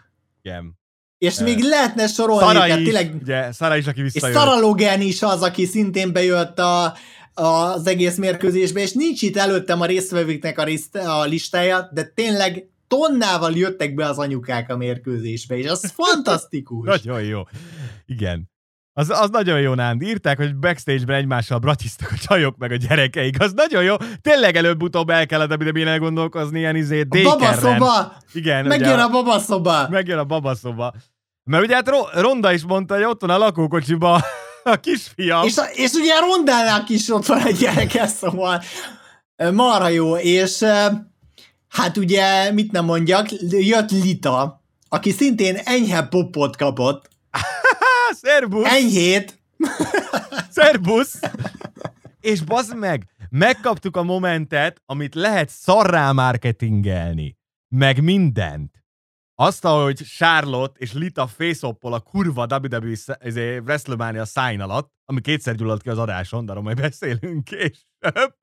[0.43, 0.79] Igen.
[1.19, 4.37] és Eh, még lehetne sorolni, Szara is, tényleg, ugye, Szara is, aki és visszajött.
[4.37, 6.95] Sarah Logan is az, aki szintén bejött a,
[7.35, 12.69] az egész mérkőzésbe, és nincs itt előttem a résztvevőknek a, riszt, a listája, de tényleg
[12.89, 16.87] tonnával jöttek be az anyukák a mérkőzésbe, és az fantasztikus.
[16.87, 17.43] Nagyon jó.
[18.07, 18.50] Igen.
[19.01, 20.03] Az, az nagyon jó, Nánd.
[20.03, 23.41] Írták, hogy backstage-ben egymással bratisztak a csajok meg a gyerekeik.
[23.41, 23.95] Az nagyon jó.
[24.23, 27.39] Tényleg előbb-utóbb el kellett ebben elgondolkozni, ilyen izé a dékerren.
[27.39, 28.13] babaszoba!
[28.33, 29.89] Igen, Megjön ugye, a babaszoba!
[29.89, 30.95] megjön a babaszoba.
[31.45, 34.23] Mert ugye hát Ro- Ronda is mondta, hogy ott van a lakókocsiba
[34.65, 35.47] a kisfiam.
[35.47, 38.63] És, a, és ugye Rondának is ott van egy gyereke, szóval
[39.53, 40.65] marha jó, és
[41.69, 47.09] hát ugye, mit nem mondjak, jött Lita, aki szintén enyhe popot kapott,
[48.23, 48.67] Há, szervusz!
[48.67, 49.41] enyhét,
[50.51, 51.21] Szerbusz!
[52.21, 57.39] És bazd meg, megkaptuk a momentet, amit lehet szarrá marketingelni.
[57.69, 58.85] Meg mindent.
[59.35, 65.55] Azt, ahogy Charlotte és Lita face a kurva WWE izé, WrestleMania sign alatt, ami kétszer
[65.55, 68.35] gyulladt ki az adáson, de arról majd beszélünk később,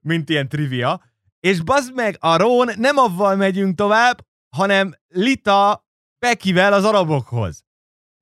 [0.00, 1.02] mint ilyen trivia.
[1.40, 5.86] És bazd meg, a Ron nem avval megyünk tovább, hanem Lita
[6.18, 7.65] Beckyvel az arabokhoz.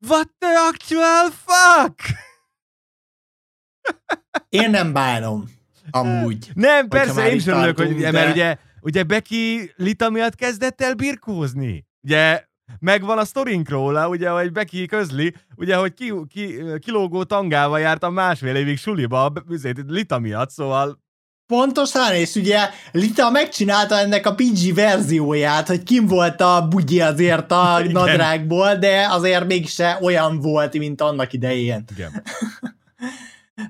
[0.08, 2.00] What the actual fuck?
[4.48, 5.44] én nem bánom,
[5.90, 6.50] amúgy.
[6.54, 10.94] Nem, persze, én sem örülök, hogy de- mert ugye, ugye Becky Lita miatt kezdett el
[10.94, 11.86] birkózni.
[12.02, 12.44] Ugye
[12.78, 18.14] megvan a sztorink róla, ugye, hogy Becky közli, ugye, hogy ki, ki, kilógó tangával jártam
[18.14, 19.32] másfél évig suliba, a
[19.86, 21.03] Lita miatt, szóval
[21.46, 27.52] Pontosan, és ugye Lita megcsinálta ennek a PG verzióját, hogy kim volt a bugyi azért
[27.52, 27.92] a Igen.
[27.92, 31.84] nadrágból, de azért mégse olyan volt, mint annak idején.
[31.94, 32.12] igen.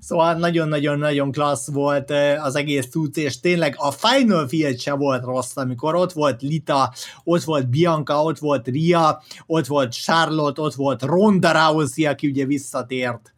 [0.00, 5.56] Szóval nagyon-nagyon-nagyon klassz volt az egész cucc, és tényleg a Final Field se volt rossz,
[5.56, 6.92] amikor ott volt Lita,
[7.24, 12.44] ott volt Bianca, ott volt Ria, ott volt Charlotte, ott volt Ronda Rousey, aki ugye
[12.44, 13.33] visszatért,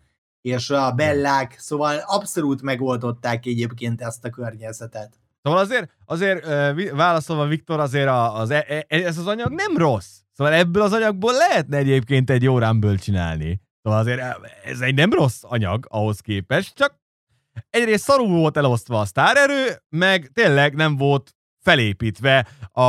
[0.46, 5.20] és a Bellák, szóval abszolút megoldották egyébként ezt a környezetet.
[5.42, 6.44] Szóval azért, azért
[6.90, 10.18] válaszolva Viktor, azért a, az, e, e, ez az anyag nem rossz.
[10.32, 13.60] Szóval ebből az anyagból lehetne egyébként egy jó Rumble csinálni.
[13.82, 14.20] Szóval azért
[14.64, 17.00] ez egy nem rossz anyag ahhoz képest, csak
[17.70, 22.82] egyrészt szarul volt elosztva a sztárerő, meg tényleg nem volt felépítve a,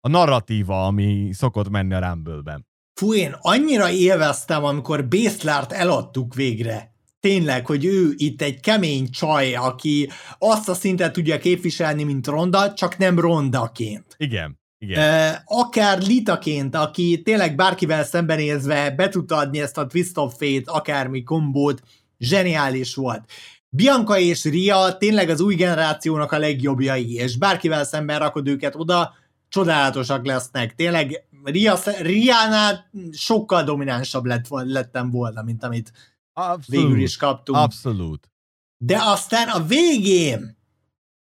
[0.00, 2.68] a narratíva, ami szokott menni a Rumble-ben.
[3.00, 6.94] Fú, én annyira élveztem, amikor Bészlárt eladtuk végre.
[7.20, 12.72] Tényleg, hogy ő itt egy kemény csaj, aki azt a szintet tudja képviselni, mint Ronda,
[12.72, 14.14] csak nem Rondaként.
[14.16, 15.36] Igen, igen.
[15.44, 21.22] Akár Litaként, aki tényleg bárkivel szembenézve be tudta adni ezt a Twist of Fate, akármi
[21.22, 21.82] kombót,
[22.18, 23.24] zseniális volt.
[23.68, 29.14] Bianca és Ria tényleg az új generációnak a legjobbjai, és bárkivel szemben rakod őket oda,
[29.48, 30.74] csodálatosak lesznek.
[30.74, 35.92] Tényleg Ria, Riánál sokkal dominánsabb lett, lettem volna, mint amit
[36.32, 36.66] Abszolút.
[36.66, 37.58] végül is kaptunk.
[37.58, 38.30] Abszolút.
[38.76, 40.58] De aztán a végén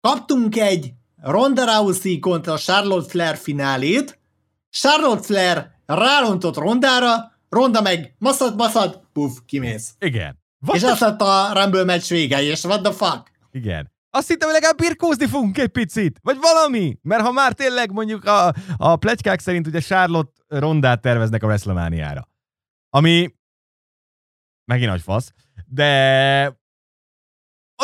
[0.01, 4.19] kaptunk egy Ronda Rousey kontra Charlotte Flair finálét,
[4.71, 9.95] Charlotte Flair rárontott Rondára, Ronda meg maszat, maszat, puf, kimész.
[9.99, 10.43] Igen.
[10.67, 13.31] What és the az lett a Rumble match vége, és what the fuck?
[13.53, 13.93] Igen.
[14.15, 18.25] Azt hittem, hogy legalább birkózni fogunk egy picit, vagy valami, mert ha már tényleg mondjuk
[18.25, 22.29] a, a plegykák szerint ugye Charlotte rondát terveznek a WrestleMania-ra.
[22.91, 23.35] Ami
[24.65, 25.33] megint nagy fasz,
[25.67, 26.59] de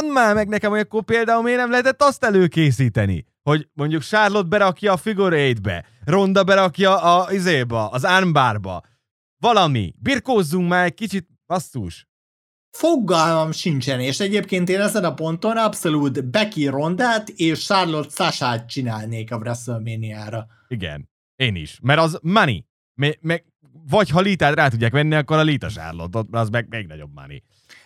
[0.01, 4.49] mondd már meg nekem, hogy akkor például miért nem lehetett azt előkészíteni, hogy mondjuk Charlotte
[4.49, 8.83] berakja a figure eight-be, Ronda berakja a izéba, az armbarba,
[9.37, 12.09] valami, birkózzunk már egy kicsit, basszus.
[12.71, 19.33] Fogalmam sincsen, és egyébként én ezen a ponton abszolút Becky Rondát és Charlotte Sasát csinálnék
[19.33, 20.47] a WrestleMania-ra.
[20.69, 21.79] Igen, én is.
[21.83, 22.65] Mert az money.
[22.95, 23.43] Me, me,
[23.89, 27.43] vagy ha Litát rá tudják venni, akkor a Lita Charlotte, az meg még nagyobb money.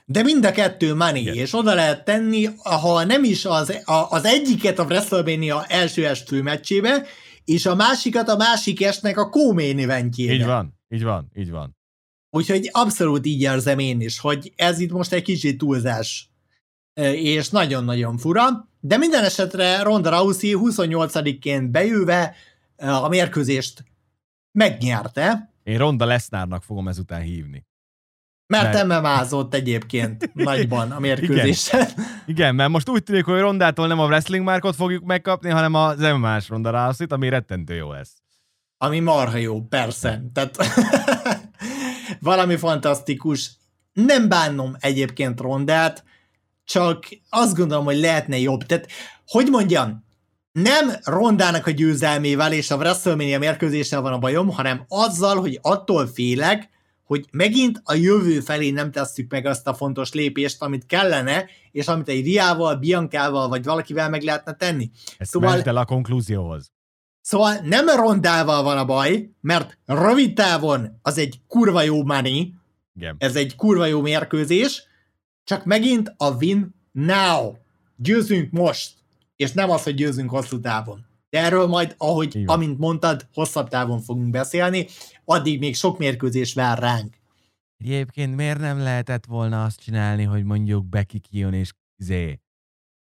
[0.06, 1.34] De mind a kettő money, Igen.
[1.34, 6.42] és oda lehet tenni, ha nem is az, a, az egyiket a WrestleMania első estő
[6.42, 7.06] meccsébe,
[7.44, 9.30] és a másikat a másik estnek a
[9.78, 10.32] eventjébe.
[10.32, 11.76] Így van, így van, így van.
[12.34, 16.28] Úgyhogy abszolút így érzem én is, hogy ez itt most egy kicsit túlzás,
[17.12, 22.34] és nagyon-nagyon fura, de minden esetre Ronda Rousey 28-ként bejöve
[22.76, 23.84] a mérkőzést
[24.52, 25.52] megnyerte.
[25.62, 27.66] Én Ronda Lesnárnak fogom ezután hívni.
[28.46, 29.32] Mert, mert...
[29.32, 31.80] mmm egyébként nagyban a mérkőzésen.
[31.80, 32.04] Igen.
[32.26, 35.98] Igen, mert most úgy tűnik, hogy Rondától nem a wrestling márkot fogjuk megkapni, hanem az
[35.98, 38.22] MMA-s Ronda Rousey-t, ami rettentő jó lesz.
[38.78, 40.22] Ami marha jó, persze.
[40.32, 40.56] Tehát
[42.24, 43.50] valami fantasztikus.
[43.92, 46.04] Nem bánom egyébként Rondát,
[46.64, 48.62] csak azt gondolom, hogy lehetne jobb.
[48.62, 48.88] Tehát,
[49.26, 50.04] hogy mondjam,
[50.52, 56.06] nem Rondának a győzelmével és a WrestleMania mérkőzéssel van a bajom, hanem azzal, hogy attól
[56.06, 56.68] félek,
[57.04, 61.86] hogy megint a jövő felé nem tesszük meg azt a fontos lépést, amit kellene, és
[61.86, 64.90] amit egy Riával, Biancával, vagy valakivel meg lehetne tenni.
[65.18, 66.72] Ezt szóval, a konklúzióhoz.
[67.24, 72.54] Szóval nem Rondával van a baj, mert rövid távon az egy kurva jó money,
[72.96, 73.16] Igen.
[73.18, 74.82] ez egy kurva jó mérkőzés,
[75.44, 77.54] csak megint a win now.
[77.96, 78.92] Győzünk most,
[79.36, 81.06] és nem az, hogy győzünk hosszú távon.
[81.30, 84.86] De erről majd, ahogy, amint mondtad, hosszabb távon fogunk beszélni,
[85.24, 87.14] addig még sok mérkőzés vár ránk.
[87.76, 92.40] Egyébként miért nem lehetett volna azt csinálni, hogy mondjuk Becky kijön és zé,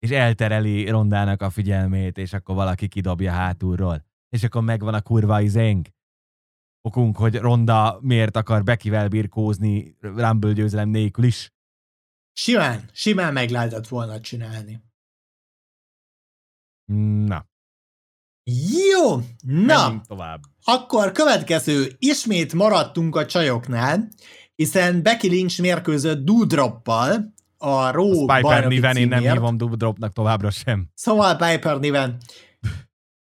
[0.06, 5.42] és eltereli Rondának a figyelmét, és akkor valaki kidobja hátulról, és akkor megvan a kurva
[5.42, 5.88] izénk.
[6.82, 11.54] Okunk, hogy Ronda miért akar Beckyvel birkózni Rumble győzelem nélkül is.
[12.34, 14.84] Simán, simán meg lehetett volna csinálni.
[17.26, 17.46] Na.
[18.92, 19.84] Jó, na.
[19.84, 20.42] Menjünk tovább.
[20.64, 24.10] Akkor következő, ismét maradtunk a csajoknál,
[24.56, 27.34] hiszen Becky Lynch mérkőzött Doudroppal,
[27.66, 30.90] a a Piper néven én nem hívom Doudropnak továbbra sem.
[30.94, 32.18] Szóval Piper néven.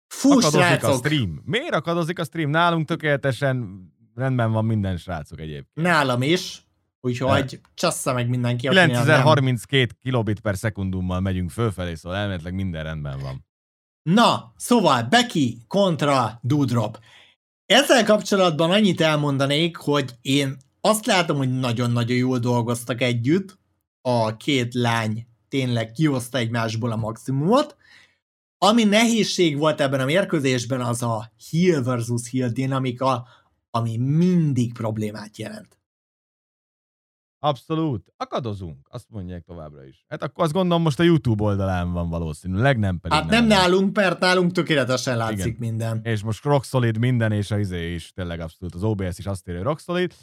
[0.06, 0.90] Fú, akadozik srácok.
[0.90, 1.42] a stream.
[1.44, 2.50] Miért akadozik a stream?
[2.50, 3.78] Nálunk tökéletesen
[4.14, 5.70] rendben van minden srácok egyébként.
[5.74, 6.62] Nálam is.
[7.00, 8.68] Úgyhogy csassza meg mindenki.
[8.68, 13.46] 9032 kilobit per szekundummal megyünk fölfelé, szóval elméletileg minden rendben van.
[14.02, 16.98] Na, szóval Becky kontra Doudrop.
[17.66, 23.58] Ezzel kapcsolatban annyit elmondanék, hogy én azt látom, hogy nagyon-nagyon jól dolgoztak együtt.
[24.10, 27.76] A két lány tényleg kihozta egymásból a maximumot.
[28.58, 33.26] Ami nehézség volt ebben a mérkőzésben, az a heel versus heel dinamika,
[33.70, 35.78] ami mindig problémát jelent.
[37.38, 38.12] Abszolút.
[38.16, 40.04] Akadozunk, azt mondják továbbra is.
[40.08, 43.70] Hát akkor azt gondolom most a YouTube oldalán van valószínűleg, nem pedig Hát nem nálunk,
[43.70, 45.56] nálunk mert nálunk tökéletesen látszik Igen.
[45.58, 46.00] minden.
[46.02, 48.74] És most rock solid minden, és az izé is tényleg abszolút.
[48.74, 50.14] Az OBS is azt írja, rock solid.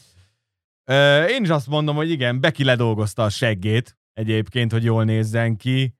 [1.30, 5.96] Én is azt mondom, hogy igen, Becky ledolgozta a seggét egyébként, hogy jól nézzen ki.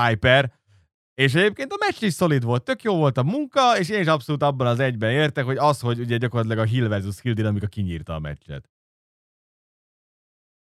[0.00, 0.58] Piper.
[1.14, 4.06] És egyébként a meccs is szolid volt, tök jó volt a munka, és én is
[4.06, 7.66] abszolút abban az egyben értek, hogy az, hogy ugye gyakorlatilag a Hill versus Hill dinamika
[7.66, 8.70] kinyírta a meccset.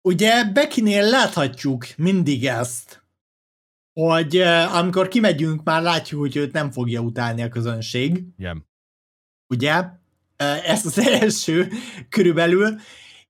[0.01, 3.05] Ugye Bekinél láthatjuk mindig ezt,
[3.99, 4.37] hogy
[4.73, 8.23] amikor kimegyünk, már látjuk, hogy őt nem fogja utálni a közönség.
[8.37, 8.67] Igen.
[9.53, 9.89] Ugye?
[10.37, 11.69] Ez az első
[12.09, 12.75] körülbelül,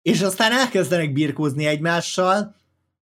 [0.02, 2.56] és aztán elkezdenek birkózni egymással,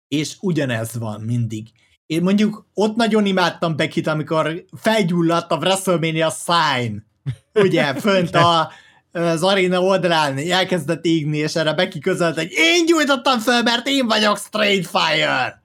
[0.08, 1.68] és ugyanez van mindig.
[2.06, 7.04] Én mondjuk ott nagyon imádtam Beckit, amikor felgyulladt a WrestleMania sign,
[7.54, 8.72] ugye, fönt a,
[9.12, 14.08] az aréna oldalán elkezdett égni, és erre Becky közölt, hogy én gyújtottam fel, mert én
[14.08, 15.63] vagyok Straight Fire!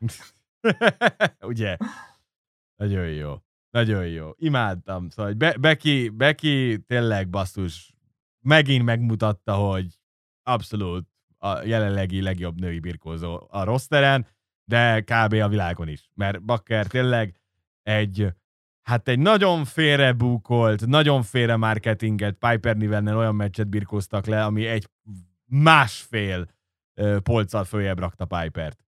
[1.41, 1.77] ugye?
[2.77, 3.35] Nagyon jó.
[3.71, 4.31] Nagyon jó.
[4.37, 5.09] Imádtam.
[5.11, 7.90] Szóval Be- Becky, Becky tényleg basszus
[8.41, 9.99] megint megmutatta, hogy
[10.43, 14.27] abszolút a jelenlegi legjobb női birkózó a rosteren
[14.71, 15.33] de kb.
[15.33, 16.11] a világon is.
[16.15, 17.41] Mert Bakker tényleg
[17.83, 18.27] egy,
[18.83, 24.67] hát egy nagyon félre búkolt, nagyon félre marketinget Piper Nivennel olyan meccset birkóztak le, ami
[24.67, 24.89] egy
[25.45, 26.49] másfél
[27.23, 28.85] polccal följebb rakta Pipert.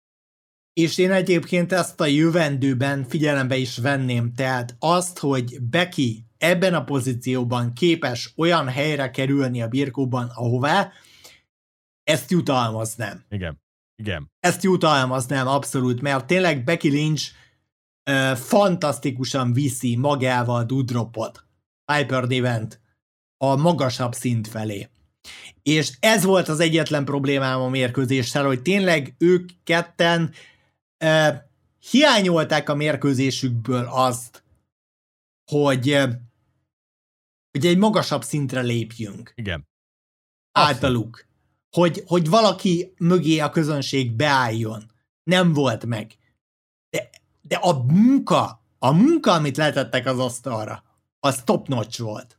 [0.72, 6.84] És én egyébként ezt a jövendőben figyelembe is venném, tehát azt, hogy Becky ebben a
[6.84, 10.93] pozícióban képes olyan helyre kerülni a birkóban, ahová,
[12.05, 13.24] ezt jutalmaznám.
[13.28, 13.61] Igen.
[13.97, 14.30] Igen.
[14.41, 17.32] Ezt jutalmaznám abszolút, mert tényleg Becky Lynch
[18.11, 21.45] uh, fantasztikusan viszi magával Dudropot,
[21.84, 22.80] Piper Devent
[23.36, 24.89] a magasabb szint felé.
[25.62, 30.32] és ez volt az egyetlen problémám a mérkőzéssel, hogy tényleg ők ketten
[31.05, 31.34] uh,
[31.91, 34.43] hiányolták a mérkőzésükből azt,
[35.51, 35.99] hogy,
[37.51, 39.32] hogy egy magasabb szintre lépjünk.
[39.34, 39.68] Igen.
[40.53, 41.26] Általuk.
[41.70, 44.90] Hogy, hogy valaki mögé a közönség beálljon.
[45.22, 46.16] Nem volt meg.
[46.90, 47.11] De,
[47.42, 50.84] de a munka, a munka, amit letettek az asztalra,
[51.20, 52.38] az top notch volt.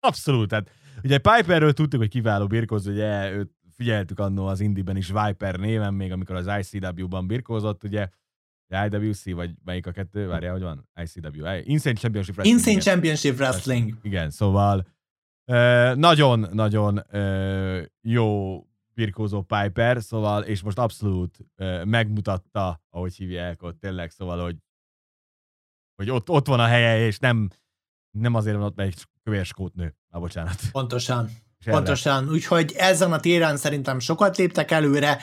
[0.00, 0.48] Abszolút.
[0.48, 0.70] Tehát
[1.02, 5.94] ugye Piperről tudtuk, hogy kiváló birkózó, ugye őt figyeltük annó az Indiben is Viper néven,
[5.94, 8.08] még amikor az ICW-ban birkózott, ugye
[8.70, 10.26] IWC, vagy melyik a kettő?
[10.26, 10.88] Várjál, hogy van?
[11.02, 11.46] ICW.
[11.62, 12.46] Insane Championship Wrestling.
[12.46, 12.82] Insane igen.
[12.82, 13.98] Championship Wrestling.
[14.02, 14.86] Igen, szóval
[15.94, 18.58] nagyon-nagyon uh, jó
[18.94, 24.56] birkózó Piper, szóval, és most abszolút uh, megmutatta, ahogy hívják ott tényleg, szóval, hogy,
[25.96, 27.48] hogy ott, ott van a helye, és nem,
[28.10, 29.96] nem azért van ott, mert egy kövér nő.
[30.08, 30.60] Na, bocsánat.
[30.72, 31.30] Pontosan.
[31.64, 32.28] Pontosan.
[32.28, 35.18] Úgyhogy ezen a téren szerintem sokat léptek előre.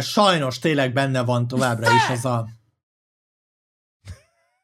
[0.00, 2.48] Sajnos tényleg benne van továbbra is az a...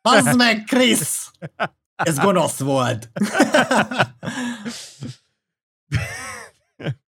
[0.03, 1.31] Az meg, Krisz!
[1.95, 3.11] Ez gonosz volt.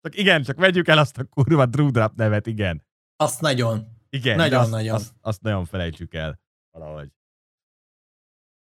[0.03, 2.87] csak igen, csak vegyük el azt a kurva Drudrap nevet, igen.
[3.17, 3.87] Azt nagyon.
[4.11, 4.95] Igen, nagyon, azt, nagyon.
[4.95, 6.41] Azt, azt nagyon felejtsük el
[6.71, 7.09] valahogy.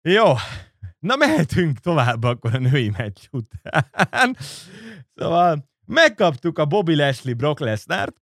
[0.02, 0.34] Jó,
[1.00, 3.88] na mehetünk tovább akkor a női meccs után.
[5.16, 8.21] Szóval megkaptuk a Bobby Lashley Brock Lesnar-t,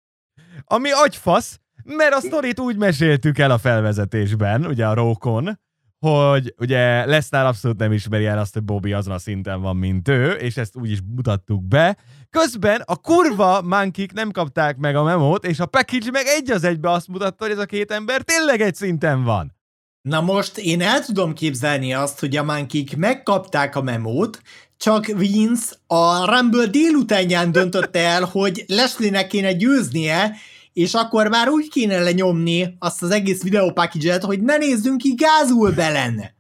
[0.66, 5.60] ami agyfasz, mert a sztorit úgy meséltük el a felvezetésben, ugye a Rókon,
[6.00, 10.08] hogy ugye Lesnar abszolút nem ismeri el azt, hogy Bobby azon a szinten van, mint
[10.08, 11.98] ő, és ezt úgy is mutattuk be.
[12.30, 16.64] Közben a kurva mankik nem kapták meg a memót, és a package meg egy az
[16.64, 19.58] egybe azt mutatta, hogy ez a két ember tényleg egy szinten van.
[20.02, 24.42] Na most én el tudom képzelni azt, hogy a mankik megkapták a memót,
[24.80, 30.36] csak Vince a Rumble délutánján döntötte el, hogy Leslie-nek kéne győznie,
[30.74, 35.72] és akkor már úgy kéne lenyomni azt az egész videópackage hogy ne nézzünk ki gázul
[35.72, 36.38] belen.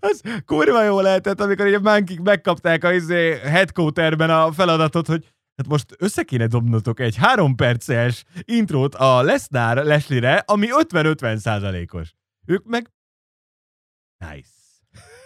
[0.00, 5.24] Az kurva jó lehetett, amikor a Mankik megkapták a izé, headquarterben a feladatot, hogy
[5.56, 12.14] hát most össze kéne dobnotok egy három perces intrót a Lesnar Leslie-re, ami 50-50 százalékos.
[12.46, 12.90] Ők meg
[14.18, 14.59] nice.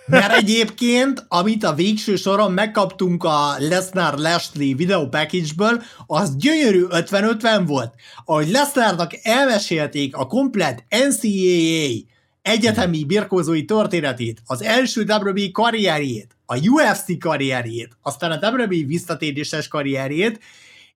[0.07, 7.63] Mert egyébként, amit a végső soron megkaptunk a Lesnar Lashley video package-ből, az gyönyörű 50-50
[7.67, 7.95] volt.
[8.25, 17.19] Ahogy Lesnarnak elmesélték a komplet NCAA egyetemi birkózói történetét, az első WWE karrierjét, a UFC
[17.19, 20.41] karrierjét, aztán a WWE visszatéréses karrierjét,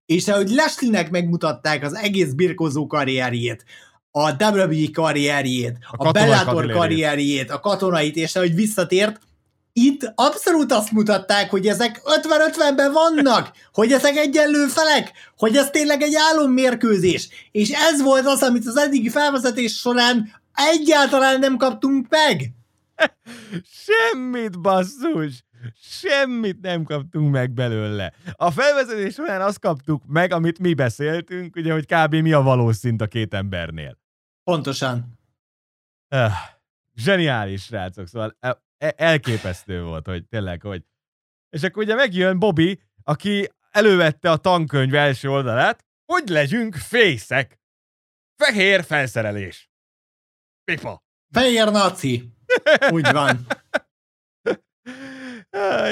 [0.07, 3.65] és ahogy Lashley-nek megmutatták az egész birkózó karrierjét,
[4.11, 9.21] a WWE karrierjét, a, a Bellator karrierjét, a katonait, és ahogy visszatért,
[9.73, 16.03] itt abszolút azt mutatták, hogy ezek 50-50-ben vannak, hogy ezek egyenlő felek, hogy ez tényleg
[16.03, 17.29] egy álommérkőzés.
[17.51, 22.53] És ez volt az, amit az eddigi felvezetés során egyáltalán nem kaptunk meg.
[23.85, 25.45] Semmit, basszus!
[25.81, 28.13] Semmit nem kaptunk meg belőle.
[28.33, 32.15] A felvezetés során azt kaptuk meg, amit mi beszéltünk, ugye, hogy kb.
[32.15, 33.99] mi a valós szint a két embernél.
[34.45, 35.19] Pontosan.
[36.11, 36.33] Uh,
[36.95, 40.85] zseniális, srácok, szóval e, e, elképesztő volt, hogy tényleg, hogy...
[41.51, 47.61] És akkor ugye megjön Bobby, aki elővette a tankönyv első oldalát, hogy legyünk fészek.
[48.37, 49.71] Fehér felszerelés.
[50.65, 51.03] Pipa.
[51.31, 52.33] Fehér naci.
[52.91, 53.47] Úgy van.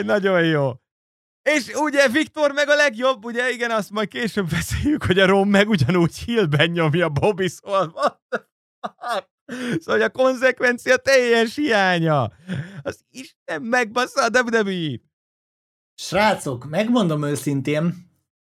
[0.05, 0.73] Nagyon jó.
[1.43, 5.49] És ugye Viktor meg a legjobb, ugye igen, azt majd később beszéljük, hogy a Rom
[5.49, 7.93] meg ugyanúgy hillben nyomja Bobby, szóval
[8.29, 8.47] the
[8.79, 9.35] fuck?
[9.81, 12.33] Szóval a konzekvencia teljes hiánya.
[12.83, 15.03] Az Isten megbassza a WWE-t.
[15.95, 17.95] Srácok, megmondom őszintén,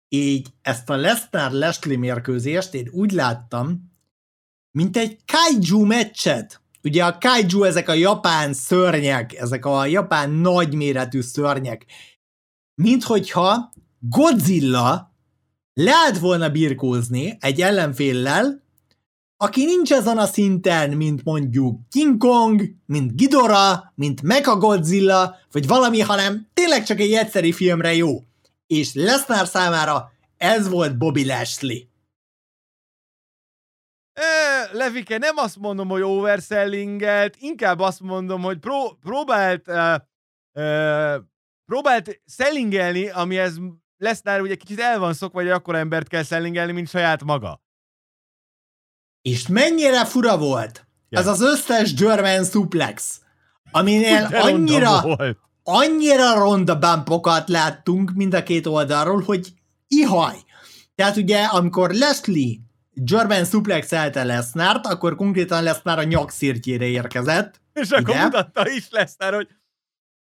[0.09, 3.93] így ezt a Lesnar Leslie mérkőzést én úgy láttam,
[4.71, 6.64] mint egy kaiju meccset.
[6.85, 11.87] Ugye a kaiju ezek a japán szörnyek, ezek a japán nagyméretű szörnyek.
[12.75, 15.15] Mint hogyha Godzilla
[15.75, 18.63] lehet volna birkózni egy ellenféllel,
[19.37, 24.21] aki nincs ezen a szinten, mint mondjuk King Kong, mint Ghidorah, mint
[24.59, 28.23] Godzilla, vagy valami, hanem tényleg csak egy egyszeri filmre jó.
[28.67, 31.79] És Lesnar számára ez volt Bobby Lashley.
[34.15, 39.95] E, Levike, nem azt mondom, hogy oversellingelt, inkább azt mondom, hogy pró- próbált uh,
[40.53, 41.15] uh,
[41.67, 43.57] próbált sellingelni, ez
[43.97, 47.63] Lesnar ugye kicsit el van szokva, hogy akkor embert kell sellingelni, mint saját maga.
[49.23, 50.87] És mennyire fura volt?
[51.09, 51.25] Yeah.
[51.25, 53.21] Ez az összes German suplex,
[53.71, 55.17] aminél annyira,
[55.63, 59.53] annyira ronda bumpokat láttunk mind a két oldalról, hogy
[59.87, 60.37] ihaj.
[60.95, 62.59] Tehát ugye, amikor Leslie
[62.95, 67.61] German suplexelte Lesnart, akkor konkrétan Lesnar a nyakszirtjére érkezett.
[67.73, 69.49] És akkor mutatta is Lesnar, hogy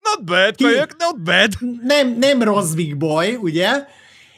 [0.01, 1.53] not bad, kölyök, not bad.
[1.81, 3.85] Nem, nem rossz big boy, ugye?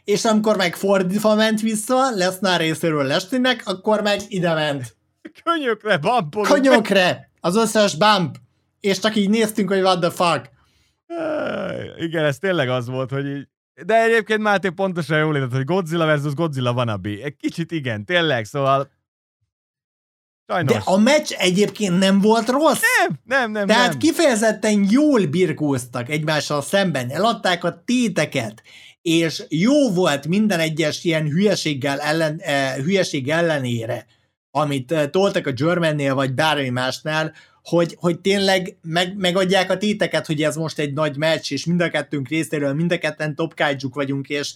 [0.03, 4.95] És amikor meg fordítva ment vissza, Lesnar részéről Leslienek, akkor meg ide ment.
[5.43, 6.53] Könyökre bumpolunk.
[6.53, 7.29] Könyökre!
[7.39, 8.36] Az összes bump.
[8.79, 10.49] És csak így néztünk, hogy what the fuck.
[11.97, 13.47] Igen, ez tényleg az volt, hogy így
[13.86, 17.09] de egyébként Máté pontosan jól értett, hogy Godzilla versus Godzilla wannabe.
[17.09, 18.89] Egy kicsit igen, tényleg, szóval
[20.51, 20.73] Sajnos.
[20.73, 22.82] De a meccs egyébként nem volt rossz.
[23.07, 23.67] Nem, nem, nem.
[23.67, 23.99] Tehát nem.
[23.99, 28.61] kifejezetten jól birkóztak egymással szemben, eladták a téteket,
[29.01, 34.05] és jó volt minden egyes ilyen hülyeséggel ellen, eh, hülyeség ellenére,
[34.51, 37.34] amit eh, toltak a Germannél, vagy bármi másnál,
[37.64, 41.82] hogy, hogy tényleg meg, megadják a téteket, hogy ez most egy nagy meccs, és mind
[41.82, 43.53] a kettőnk részéről, mind a ketten top
[43.93, 44.53] vagyunk, és,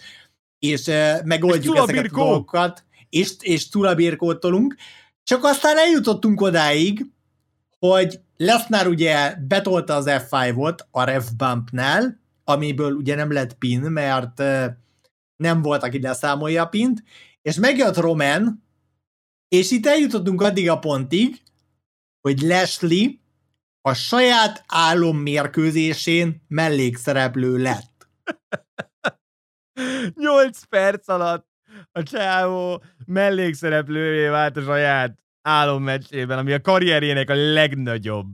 [0.60, 4.76] és uh, megoldjuk és ezeket a dolgokat, és, és tulabirkót tolunk.
[5.24, 7.06] Csak aztán eljutottunk odáig,
[7.80, 14.40] hogy Lesnar ugye betolta az F5-ot a ref bumpnál, amiből ugye nem lett pin, mert
[14.40, 14.66] uh,
[15.36, 17.04] nem volt, aki leszámolja a pint,
[17.42, 18.64] és megjött Roman,
[19.48, 21.42] és itt eljutottunk addig a pontig,
[22.26, 23.10] hogy Leslie
[23.82, 28.08] a saját álommérkőzésén mellékszereplő lett.
[30.16, 31.48] 8 perc alatt
[31.92, 38.28] a csávó mellékszereplővé vált a saját álommeccsében, ami a karrierjének a legnagyobb.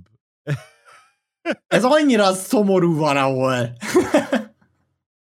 [1.68, 3.18] Ez annyira szomorú van,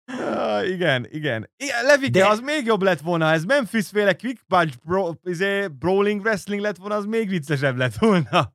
[0.06, 1.50] ah, igen, igen.
[1.56, 2.26] igen Levike, De...
[2.26, 6.76] az még jobb lett volna, ez Memphis féle quick punch bro, izé, brawling wrestling lett
[6.76, 8.52] volna, az még viccesebb lett volna.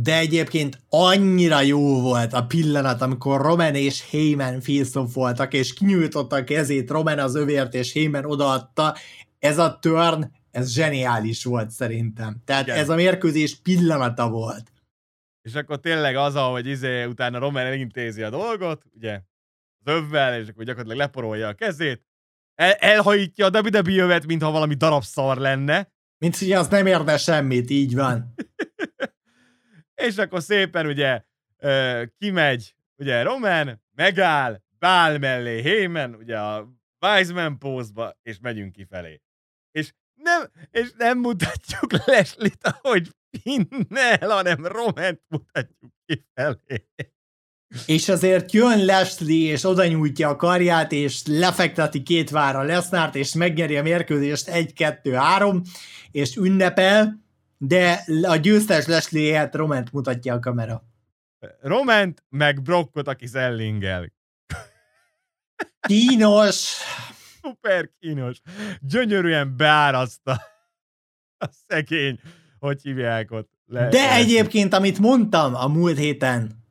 [0.00, 6.36] De egyébként annyira jó volt a pillanat, amikor Roman és Heyman face voltak, és kinyújtotta
[6.36, 8.96] a kezét Roman az övért, és Heyman odaadta.
[9.38, 12.42] Ez a turn, ez zseniális volt szerintem.
[12.44, 12.78] Tehát Igen.
[12.78, 14.72] ez a mérkőzés pillanata volt.
[15.42, 19.20] És akkor tényleg az, hogy izé, utána Roman elintézi a dolgot, ugye,
[19.84, 22.04] az övvel, és akkor gyakorlatilag leporolja a kezét,
[22.54, 25.92] el, elhajítja a WWE-övet, mintha valami darabszar lenne.
[26.18, 28.34] Mint hogy az nem érde semmit, így van.
[30.06, 31.22] és akkor szépen ugye
[32.18, 36.68] kimegy, ugye Roman, megáll, bál mellé Heyman, ugye a
[37.00, 39.20] Wiseman pózba, és megyünk kifelé.
[39.70, 46.88] És nem, és nem mutatjuk Leslie-t, ahogy pinnel, hanem Romant mutatjuk kifelé.
[47.86, 53.34] És azért jön Leslie, és oda nyújtja a karját, és lefekteti két vára Lesnárt, és
[53.34, 55.66] megnyeri a mérkőzést 1-2-3,
[56.10, 57.22] és ünnepel,
[57.58, 60.82] de a győztes Leslie helyett Roment mutatja a kamera.
[61.60, 64.12] Roment, meg Brockot, aki zellingel.
[65.88, 66.76] Kínos!
[67.42, 68.40] Szuper kínos.
[68.80, 70.40] Gyönyörűen beáraszta
[71.38, 72.20] a szegény,
[72.58, 73.50] hogy hívják ott.
[73.66, 76.63] Le- De egyébként, amit mondtam a múlt héten,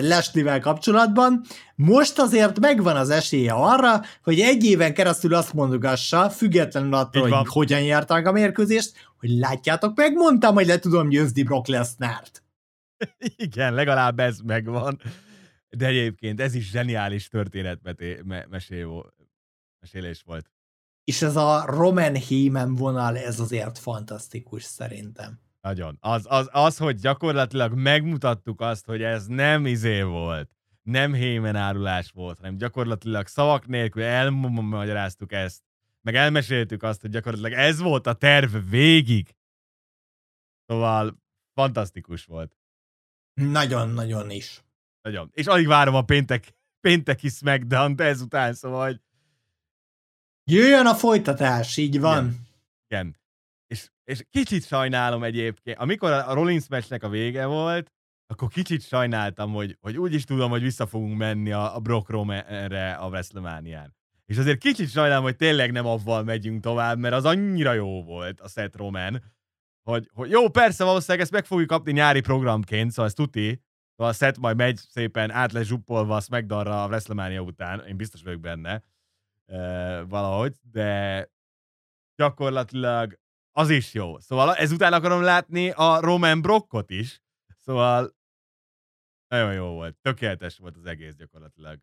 [0.00, 1.44] Leslie-vel kapcsolatban.
[1.74, 7.46] Most azért megvan az esélye arra, hogy egy éven keresztül azt mondogassa, függetlenül attól, hogy
[7.48, 12.42] hogyan járták a mérkőzést, hogy látjátok meg, mondtam, hogy le tudom győzni Brock Lesnar-t.
[13.36, 15.00] Igen, legalább ez megvan.
[15.68, 17.28] De egyébként ez is zseniális
[19.80, 20.50] mesélés volt.
[21.04, 25.40] És ez a Roman Heyman vonal, ez azért fantasztikus szerintem.
[25.60, 25.96] Nagyon.
[26.00, 30.50] Az, az, az, hogy gyakorlatilag megmutattuk azt, hogy ez nem izé volt,
[30.82, 35.62] nem hémen árulás volt, hanem gyakorlatilag szavak nélkül elmagyaráztuk ezt,
[36.02, 39.34] meg elmeséltük azt, hogy gyakorlatilag ez volt a terv végig.
[40.66, 41.22] Szóval
[41.54, 42.56] fantasztikus volt.
[43.34, 44.64] Nagyon-nagyon is.
[45.02, 45.30] Nagyon.
[45.34, 49.00] És alig várom a péntek, pénteki smackdown ezután, szóval hogy...
[50.44, 52.24] Jöjjön a folytatás, így van.
[52.24, 52.48] Igen.
[52.86, 53.19] Igen
[54.10, 57.92] és, kicsit sajnálom egyébként, amikor a Rollins meccsnek a vége volt,
[58.26, 62.08] akkor kicsit sajnáltam, hogy, hogy úgy is tudom, hogy vissza fogunk menni a, a Brock
[62.08, 63.94] Romanre a WrestleMania-n.
[64.26, 68.40] És azért kicsit sajnálom, hogy tényleg nem avval megyünk tovább, mert az annyira jó volt
[68.40, 69.22] a Seth Roman,
[69.82, 73.62] hogy, hogy jó, persze, valószínűleg ezt meg fogjuk kapni nyári programként, szóval ez tuti,
[73.96, 77.96] szóval a Seth majd megy szépen át lesz zsuppolva a SmackDownra a WrestleMania után, én
[77.96, 78.84] biztos vagyok benne,
[79.46, 81.28] uh, valahogy, de
[82.16, 83.18] gyakorlatilag
[83.52, 84.18] az is jó.
[84.18, 87.22] Szóval ezután akarom látni a Roman Brockot is.
[87.56, 88.16] Szóval
[89.28, 89.96] nagyon jó volt.
[89.96, 91.80] Tökéletes volt az egész gyakorlatilag.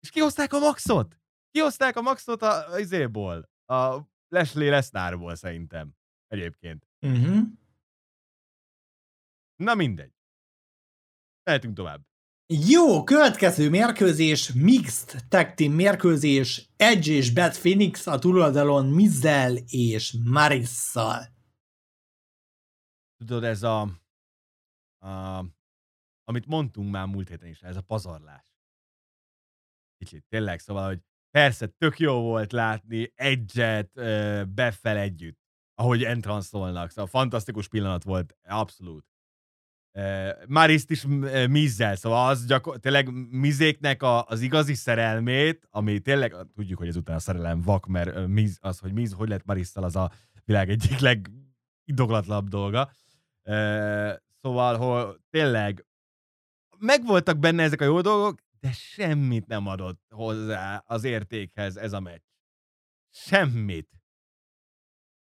[0.00, 1.20] És kihozták a Maxot?
[1.50, 3.50] Kihozták a Maxot a, izéból.
[3.66, 5.96] A Leslie Lesnárból szerintem.
[6.26, 6.88] Egyébként.
[7.00, 7.46] Uh-huh.
[9.56, 10.14] Na mindegy.
[11.42, 12.09] Mehetünk tovább.
[12.52, 20.16] Jó, következő mérkőzés, mixed tag team mérkőzés, Edge és Beth Phoenix a túloldalon Mizzel és
[20.24, 21.26] Marisszal.
[23.16, 23.80] Tudod, ez a,
[24.98, 25.44] a
[26.24, 28.54] amit mondtunk már múlt héten is, ez a pazarlás.
[29.96, 33.92] Kicsit, tényleg, szóval, hogy persze, tök jó volt látni egyet
[34.54, 35.38] befel együtt,
[35.74, 39.09] ahogy entranszolnak, szóval fantasztikus pillanat volt, abszolút.
[40.46, 41.06] Mariszt is
[41.48, 47.16] Mizzel, szóval az gyakor- tényleg Mizéknek a, az igazi szerelmét, ami tényleg, tudjuk, hogy ezután
[47.16, 50.10] a szerelem vak, mert Miz, az, hogy Miz, hogy lett Marisztal, az a
[50.44, 52.90] világ egyik legidoglatlabb dolga.
[54.40, 55.86] Szóval, hogy tényleg
[56.78, 62.00] megvoltak benne ezek a jó dolgok, de semmit nem adott hozzá az értékhez ez a
[62.00, 62.22] meccs.
[63.10, 63.88] Semmit.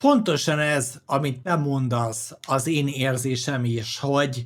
[0.04, 4.44] Pontosan ez, amit nem mondasz, az én érzésem is, hogy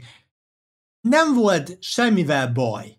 [1.01, 2.99] nem volt semmivel baj.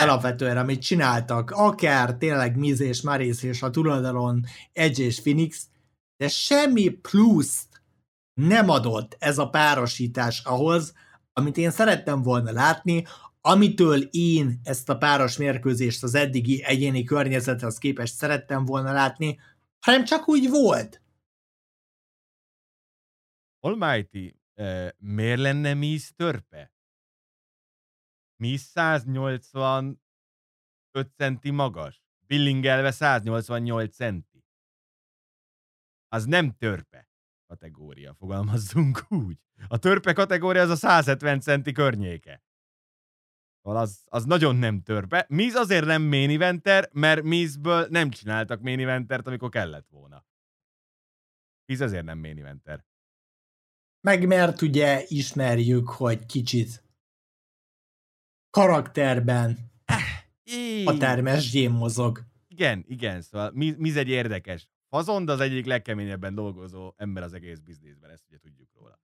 [0.00, 5.66] Alapvetően, amit csináltak, akár tényleg Miz és Maris és a tulajdalon Edge és Phoenix,
[6.16, 7.82] de semmi pluszt
[8.34, 10.92] nem adott ez a párosítás ahhoz,
[11.32, 13.06] amit én szerettem volna látni,
[13.40, 19.38] amitől én ezt a páros mérkőzést az eddigi egyéni környezethez képest szerettem volna látni,
[19.80, 21.02] hanem csak úgy volt.
[23.60, 26.72] Almighty, uh, miért lenne Miz törpe?
[28.36, 29.98] Miz 185
[31.16, 34.44] centi magas, billingelve 188 centi.
[36.08, 37.08] Az nem törpe
[37.46, 39.38] kategória, fogalmazzunk úgy.
[39.68, 42.42] A törpe kategória az a 170 centi környéke.
[43.62, 45.26] Szóval az, az nagyon nem törpe.
[45.28, 50.26] Miz azért nem main eventer, mert Mizből nem csináltak main eventert, amikor kellett volna.
[51.64, 52.84] Miz ezért nem main eventer.
[54.00, 56.82] Meg mert ugye ismerjük, hogy kicsit
[58.50, 59.58] karakterben
[60.84, 62.24] a termes gyém mozog.
[62.48, 67.58] Igen, igen, szóval Miz egy érdekes fazon, de az egyik legkeményebben dolgozó ember az egész
[67.58, 69.00] bizniszben, ezt ugye tudjuk róla.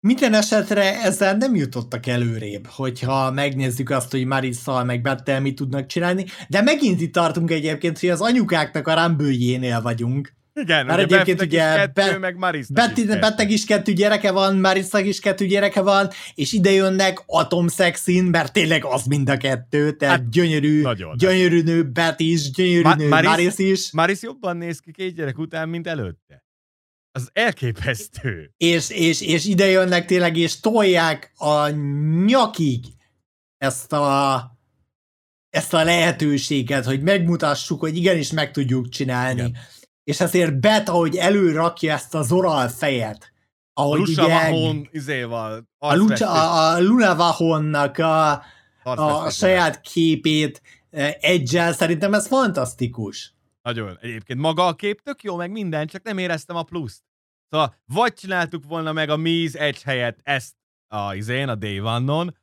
[0.00, 5.86] Minden esetre ezzel nem jutottak előrébb, hogyha megnézzük azt, hogy Marissa meg Bettel mit tudnak
[5.86, 10.36] csinálni, de megint itt tartunk egyébként, hogy az anyukáknak a rambőjénél vagyunk.
[10.60, 12.38] Igen, Mert ugye egyébként ugye kettő, be, meg
[12.68, 17.22] Betty, is Bettek is kettő gyereke van, Marissa is kettő gyereke van, és ide jönnek
[17.26, 22.50] atomszexin, mert tényleg az mind a kettő, tehát hát, gyönyörű, nagyon gyönyörű nő Betty is,
[22.50, 23.92] gyönyörű Ma- nő Maris, Maris is.
[23.92, 26.46] Maris jobban néz ki két gyerek után, mint előtte.
[27.12, 28.52] Az elképesztő.
[28.56, 31.68] És, és, és ide jönnek tényleg, és tolják a
[32.26, 32.84] nyakig
[33.58, 34.42] ezt a,
[35.50, 39.40] ezt a lehetőséget, hogy megmutassuk, hogy igenis meg tudjuk csinálni.
[39.40, 39.56] Igen.
[40.08, 43.32] És ezért Bet, ahogy előrakja ezt az oral fejet,
[43.72, 48.32] ahogy Lusa ugye, Vahon izéval, a, Lucha, a, a Luna Vahonnak a,
[48.82, 53.34] a saját képét eh, egyel, szerintem ez fantasztikus.
[53.62, 53.98] Nagyon.
[54.00, 57.02] Egyébként maga a kép tök jó, meg minden, csak nem éreztem a pluszt.
[57.50, 60.54] Szóval vagy csináltuk volna meg a Miz egy helyet ezt
[60.86, 62.36] a izén, a Day One-on,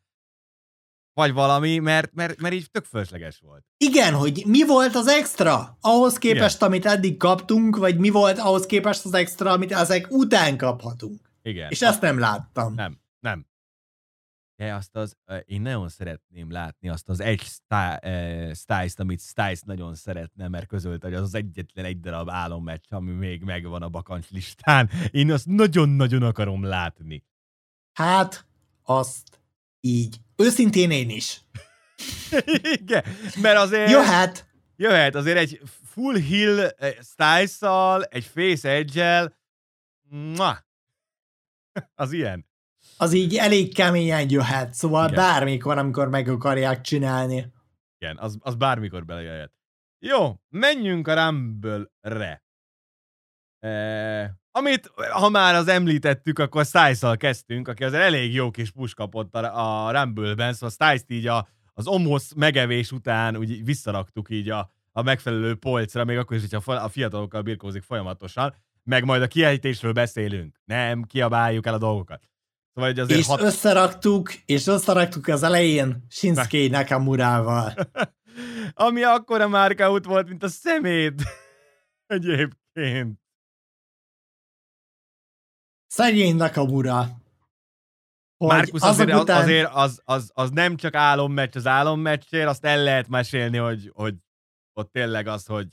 [1.16, 3.66] vagy valami, mert, mert, mert így tök fölösleges volt.
[3.78, 6.68] Igen, hogy mi volt az extra ahhoz képest, Igen.
[6.68, 11.30] amit eddig kaptunk, vagy mi volt ahhoz képest az extra, amit ezek után kaphatunk.
[11.42, 11.70] Igen.
[11.70, 12.74] És ezt nem láttam.
[12.74, 13.46] Nem, nem
[14.56, 17.42] de azt az, én nagyon szeretném látni azt az egy
[18.54, 23.12] Styles-t, amit Styles nagyon szeretne, mert közölt, hogy az az egyetlen egy darab álommeccs, ami
[23.12, 24.90] még megvan a bakancs listán.
[25.12, 27.24] Én azt nagyon-nagyon akarom látni.
[27.94, 28.46] Hát,
[28.84, 29.42] azt
[29.86, 30.18] így.
[30.36, 31.42] Őszintén én is.
[32.80, 33.04] Igen,
[33.42, 33.90] mert azért...
[33.90, 34.48] Jöhet.
[34.76, 36.70] Jöhet, azért egy full hill
[37.02, 39.34] Styles-szal, egy face edge
[41.96, 42.46] az ilyen
[42.98, 45.16] az így elég keményen jöhet, szóval Igen.
[45.16, 47.54] bármikor, amikor meg akarják csinálni.
[47.98, 49.54] Igen, az, az bármikor belejöhet.
[50.00, 52.44] Jó, menjünk a Rumble-re.
[53.60, 58.96] E, amit, ha már az említettük, akkor stiles kezdtünk, aki az elég jó kis push
[58.96, 64.50] kapott a, a Rumble-ben, szóval stiles így a, az Omos megevés után úgy visszaraktuk így
[64.50, 69.28] a, a megfelelő polcra, még akkor is, hogyha a fiatalokkal birkózik folyamatosan, meg majd a
[69.28, 70.56] kiejtésről beszélünk.
[70.66, 72.22] Nem kiabáljuk el a dolgokat.
[72.74, 73.42] Szóval, hogy azért és hat...
[73.42, 77.74] összeraktuk, és összeraktuk az elején Shinsuke Nakamurával.
[78.74, 81.22] Ami akkora márkaut volt, mint a szemét.
[82.08, 83.24] Egyébként.
[85.96, 87.08] Szegény Nakamura.
[88.38, 89.42] Márkusz azért, után...
[89.42, 94.16] azért az, az, az, nem csak álommeccs az álommeccsért, azt el lehet mesélni, hogy, hogy
[94.74, 95.68] ott tényleg az, hogy...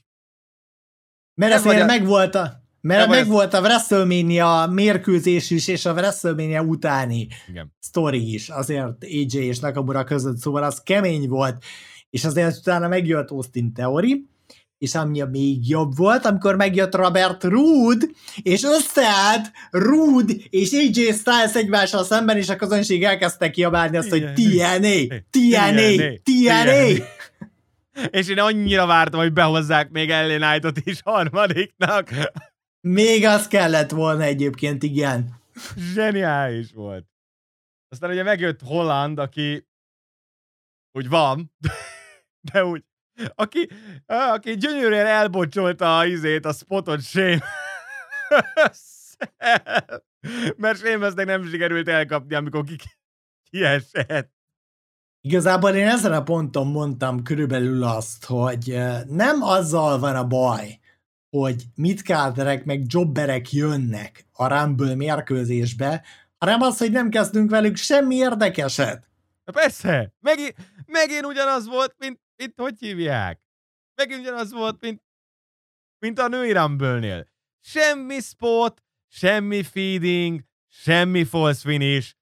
[1.34, 1.84] Mert azért a...
[1.84, 3.26] megvolt a, Mert meg ez...
[3.26, 7.74] volt a WrestleMania mérkőzés is, és a WrestleMania utáni Igen.
[7.78, 11.64] sztori is, azért AJ és Nakamura között, szóval az kemény volt,
[12.10, 14.26] és azért utána megjött Austin Theory,
[14.82, 18.10] és ami a még jobb volt, amikor megjött Robert Rood,
[18.42, 24.32] és összeállt Rood és AJ Styles egymással szemben, és a közönség elkezdte kiabálni azt, hogy
[24.32, 27.04] TNA, TNA, TNA.
[28.10, 32.08] És én annyira vártam, hogy behozzák még Ellen Knight-ot is harmadiknak.
[32.80, 35.40] Még az kellett volna egyébként, igen.
[35.94, 37.06] Zseniális volt.
[37.88, 39.66] Aztán ugye megjött Holland, aki
[40.92, 41.52] úgy van,
[42.52, 42.82] de úgy
[43.34, 43.68] aki,
[44.06, 47.42] aki gyönyörűen elbocsolta a izét, a spotot Shane.
[50.56, 52.76] Mert Sémeznek nem sikerült elkapni, amikor ki
[53.50, 54.30] kiesett.
[55.20, 60.78] Igazából én ezen a ponton mondtam körülbelül azt, hogy nem azzal van a baj,
[61.30, 66.02] hogy mitkáderek meg jobberek jönnek a Rumble mérkőzésbe,
[66.38, 69.10] hanem az, hogy nem kezdünk velük semmi érdekeset.
[69.44, 70.54] Na persze, megint,
[70.86, 73.40] megint ugyanaz volt, mint itt hogy hívják?
[73.94, 75.02] Megint ugyanaz volt, mint,
[75.98, 77.26] mint a női Rumble-nél.
[77.60, 82.14] Semmi spot, semmi feeding, semmi false finish,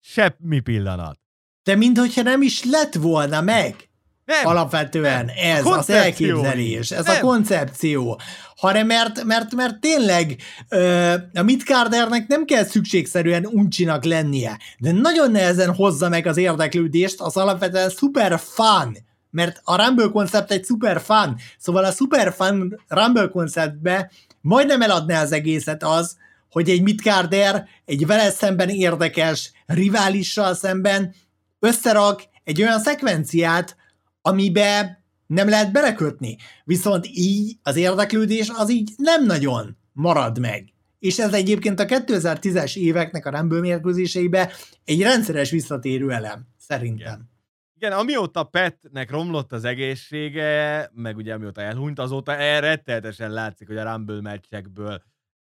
[0.00, 1.20] semmi pillanat.
[1.62, 3.88] De minthogyha nem is lett volna meg.
[4.24, 4.46] Nem.
[4.46, 5.34] Alapvetően nem.
[5.36, 7.16] ez az elképzelés, ez nem.
[7.16, 8.20] a koncepció.
[8.56, 15.30] Hanem mert, mert, mert tényleg ö, a Midcardernek nem kell szükségszerűen uncsinak lennie, de nagyon
[15.30, 18.96] nehezen hozza meg az érdeklődést, az alapvetően super fun
[19.30, 24.10] mert a Rumble koncept egy super fun, szóval a super fun Rumble konceptbe
[24.40, 26.16] majdnem eladná az egészet az,
[26.50, 31.14] hogy egy midcarder egy vele szemben érdekes riválissal szemben
[31.58, 33.76] összerak egy olyan szekvenciát,
[34.22, 36.36] amibe nem lehet belekötni.
[36.64, 40.72] Viszont így az érdeklődés az így nem nagyon marad meg.
[40.98, 44.52] És ez egyébként a 2010-es éveknek a Rumble mérkőzéseibe
[44.84, 47.06] egy rendszeres visszatérő elem, szerintem.
[47.06, 47.37] Yeah.
[47.80, 53.92] Igen, amióta Petnek romlott az egészsége, meg ugye amióta elhunyt, azóta rettenetesen látszik, hogy a
[53.92, 55.02] Rumble meccsekből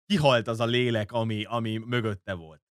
[0.05, 2.61] kihalt az a lélek, ami, ami mögötte volt.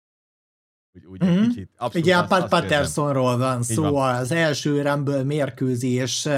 [0.92, 1.42] Úgy, úgy mm-hmm.
[1.42, 1.70] kicsit.
[1.76, 4.14] Abszolút ugye a Pat Pattersonról van szó, van.
[4.14, 6.28] az első Rumble mérkőzés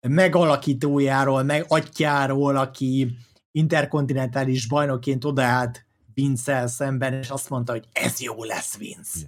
[0.00, 3.16] megalakítójáról, meg atyáról, aki
[3.50, 9.18] interkontinentális bajnokként odaállt vince szemben, és azt mondta, hogy ez jó lesz, Vince.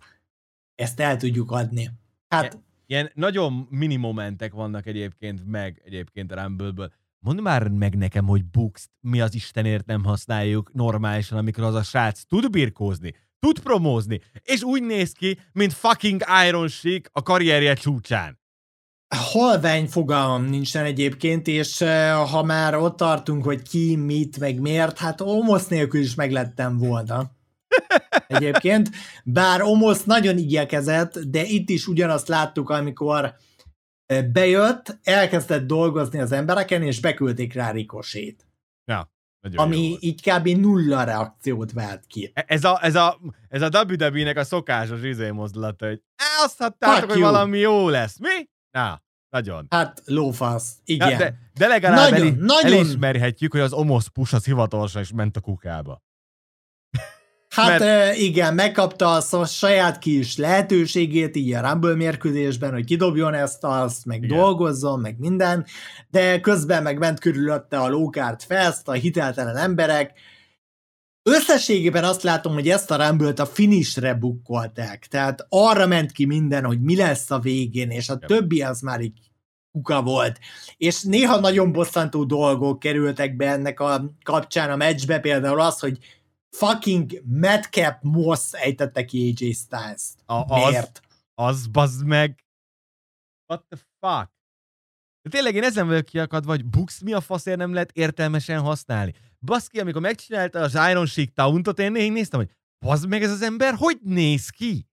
[0.74, 1.91] Ezt el tudjuk adni.
[2.28, 2.59] Hát
[2.91, 6.93] Ilyen nagyon mini momentek vannak egyébként meg egyébként a Rumble-ből.
[7.18, 11.82] Mondd már meg nekem, hogy Books mi az Istenért nem használjuk normálisan, amikor az a
[11.82, 17.74] srác tud birkózni, tud promózni, és úgy néz ki, mint fucking Iron Sheik a karrierje
[17.74, 18.38] csúcsán.
[19.14, 21.78] Halvány fogalmam nincsen egyébként, és
[22.30, 27.38] ha már ott tartunk, hogy ki, mit, meg miért, hát Omosz nélkül is meglettem volna
[28.27, 28.91] egyébként,
[29.25, 33.35] bár Omosz nagyon igyekezett, de itt is ugyanazt láttuk, amikor
[34.33, 38.47] bejött, elkezdett dolgozni az embereken, és beküldték rá Rikosét.
[38.85, 39.12] Ja,
[39.55, 40.49] ami így kb.
[40.49, 42.31] nulla reakciót vált ki.
[42.35, 46.03] E, ez a, ez a, ez a WWE-nek a szokásos izé mozdulata, hogy
[46.45, 48.18] azt hattátok, hogy valami jó lesz.
[48.18, 48.49] Mi?
[48.71, 49.66] Na, nagyon.
[49.71, 51.11] Hát lófasz, igen.
[51.11, 52.73] Ja, de, de legalább nagyon, el, nagyon...
[52.73, 56.03] elismerhetjük, hogy az Omos push az hivatalosan is ment a kukába.
[57.51, 58.17] Hát mert...
[58.17, 64.23] igen, megkapta a saját kis lehetőségét így a Rumble mérkőzésben, hogy kidobjon ezt, azt, meg
[64.23, 64.39] igen.
[64.39, 65.67] dolgozzon, meg minden,
[66.11, 70.13] de közben meg ment körülötte a lókárt fest, a hiteltelen emberek.
[71.23, 76.65] Összességében azt látom, hogy ezt a rumble a finishre bukkolták, tehát arra ment ki minden,
[76.65, 78.27] hogy mi lesz a végén, és a ja.
[78.27, 79.19] többi az már így
[79.73, 80.39] kuka volt.
[80.77, 85.99] És néha nagyon bosszantó dolgok kerültek be ennek a kapcsán a meccsbe, például az, hogy
[86.51, 90.23] fucking Madcap Moss ejtette ki AJ Styles-t.
[90.27, 91.01] A, Miért?
[91.35, 92.45] Az, az bazd meg.
[93.47, 94.31] What the fuck?
[95.23, 99.15] De tényleg én ezen vagyok kiakadva, vagy Bux mi a faszért nem lehet értelmesen használni.
[99.41, 103.43] Baszki, amikor megcsinálta az Iron Sheik tauntot, én én néztem, hogy bazd meg ez az
[103.43, 104.89] ember, hogy néz ki?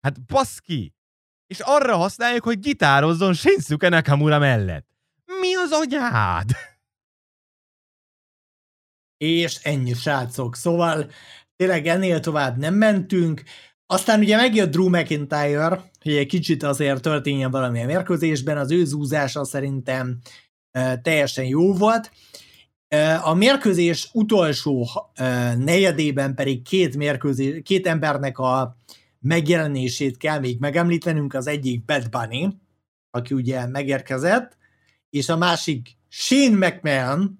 [0.00, 0.94] Hát baszki!
[1.46, 4.88] És arra használjuk, hogy gitározzon Shinsuke Nakamura mellett.
[5.40, 6.50] Mi az agyád?
[9.18, 10.56] És ennyi srácok.
[10.56, 11.10] Szóval
[11.56, 13.42] tényleg ennél tovább nem mentünk.
[13.86, 19.44] Aztán ugye megjött Drew McIntyre, hogy egy kicsit azért történjen valamilyen mérkőzésben, az ő zúzása
[19.44, 20.18] szerintem
[21.02, 22.10] teljesen jó volt.
[23.22, 24.88] A mérkőzés utolsó
[25.56, 28.76] negyedében pedig két, mérkőzés, két embernek a
[29.20, 32.48] megjelenését kell még megemlítenünk, az egyik Bad Bunny,
[33.10, 34.56] aki ugye megérkezett,
[35.10, 37.38] és a másik Shane McMahon,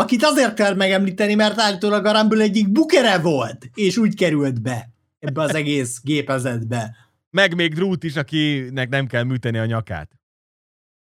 [0.00, 4.90] akit azért kell megemlíteni, mert állítólag a Rumble egyik bukere volt, és úgy került be
[5.18, 6.96] ebbe az egész gépezetbe.
[7.30, 10.10] Meg még Drút is, akinek nem kell műteni a nyakát.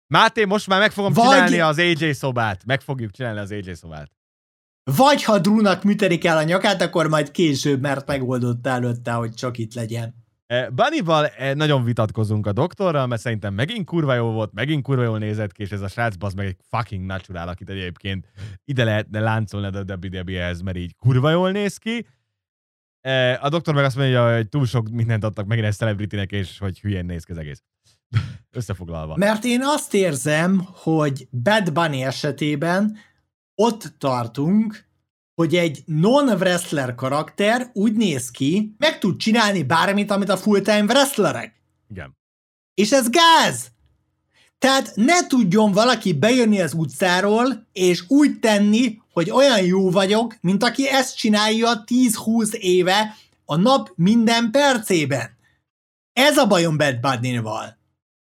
[0.07, 2.65] Máté, most már meg fogom Vagy- csinálni az AJ szobát.
[2.65, 4.11] Meg fogjuk csinálni az AJ szobát.
[4.95, 9.57] Vagy ha Drúnak műteni kell a nyakát, akkor majd később, mert megoldotta előtte, hogy csak
[9.57, 10.24] itt legyen.
[10.47, 15.03] Eh, Bunnyval eh, nagyon vitatkozunk a doktorral, mert szerintem megint kurva jó volt, megint kurva
[15.03, 18.27] jól nézett ki, és ez a srác az meg egy fucking natural, akit egyébként
[18.65, 22.07] ide lehetne láncolni a WWE-hez, mert így kurva jól néz ki.
[23.01, 26.57] Eh, A doktor meg azt mondja, hogy túl sok mindent adtak megint egy celebritynek, és
[26.59, 27.63] hogy hülyén néz ki az egész.
[28.51, 29.15] Összefoglalva.
[29.15, 32.97] Mert én azt érzem, hogy Bad Bunny esetében
[33.55, 34.84] ott tartunk,
[35.35, 41.61] hogy egy non-wrestler karakter úgy néz ki, meg tud csinálni bármit, amit a full-time wrestlerek.
[41.89, 42.17] Igen.
[42.73, 43.73] És ez gáz!
[44.57, 50.63] Tehát ne tudjon valaki bejönni az utcáról, és úgy tenni, hogy olyan jó vagyok, mint
[50.63, 53.15] aki ezt csinálja 10-20 éve
[53.45, 55.37] a nap minden percében.
[56.13, 57.77] Ez a bajom Bad Bunny-val.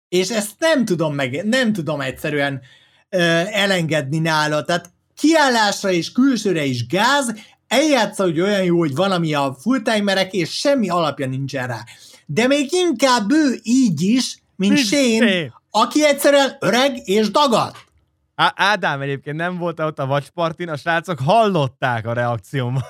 [0.10, 2.62] És ezt nem tudom meg, nem tudom egyszerűen
[3.10, 3.20] ö,
[3.52, 4.64] elengedni nála.
[4.64, 7.34] Tehát kiállásra és külsőre is gáz,
[7.68, 11.84] eljátsza, hogy olyan jó, hogy valami a fulltimerek, és semmi alapja nincsen rá.
[12.26, 17.76] De még inkább ő így is, mint Mint Shane, aki egyszerűen öreg és dagad.
[18.36, 22.86] Á- Ádám egyébként nem volt ott a vacspartin, a srácok hallották a reakciómat.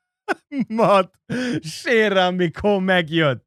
[0.68, 1.10] Mat,
[1.62, 3.44] sérre, amikor megjött.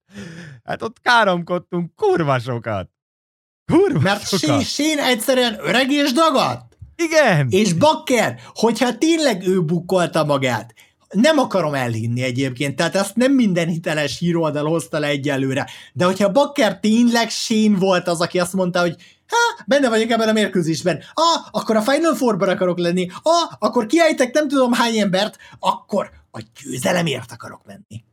[0.63, 2.89] Hát ott káromkodtunk kurva sokat.
[3.71, 4.39] Kurva Mert sokat.
[4.39, 6.61] Shane, Shane egyszerűen öreg és dagad.
[6.95, 7.47] Igen.
[7.49, 10.73] És Bakker, hogyha tényleg ő bukkolta magát,
[11.09, 16.31] nem akarom elhinni egyébként, tehát ezt nem minden hiteles híroldal hozta le egyelőre, de hogyha
[16.31, 18.95] Bakker tényleg Shane volt az, aki azt mondta, hogy
[19.27, 23.85] ha, benne vagyok ebben a mérkőzésben, ah, akkor a Final Four-ban akarok lenni, ah, akkor
[23.85, 28.03] kiállítek nem tudom hány embert, akkor a győzelemért akarok menni.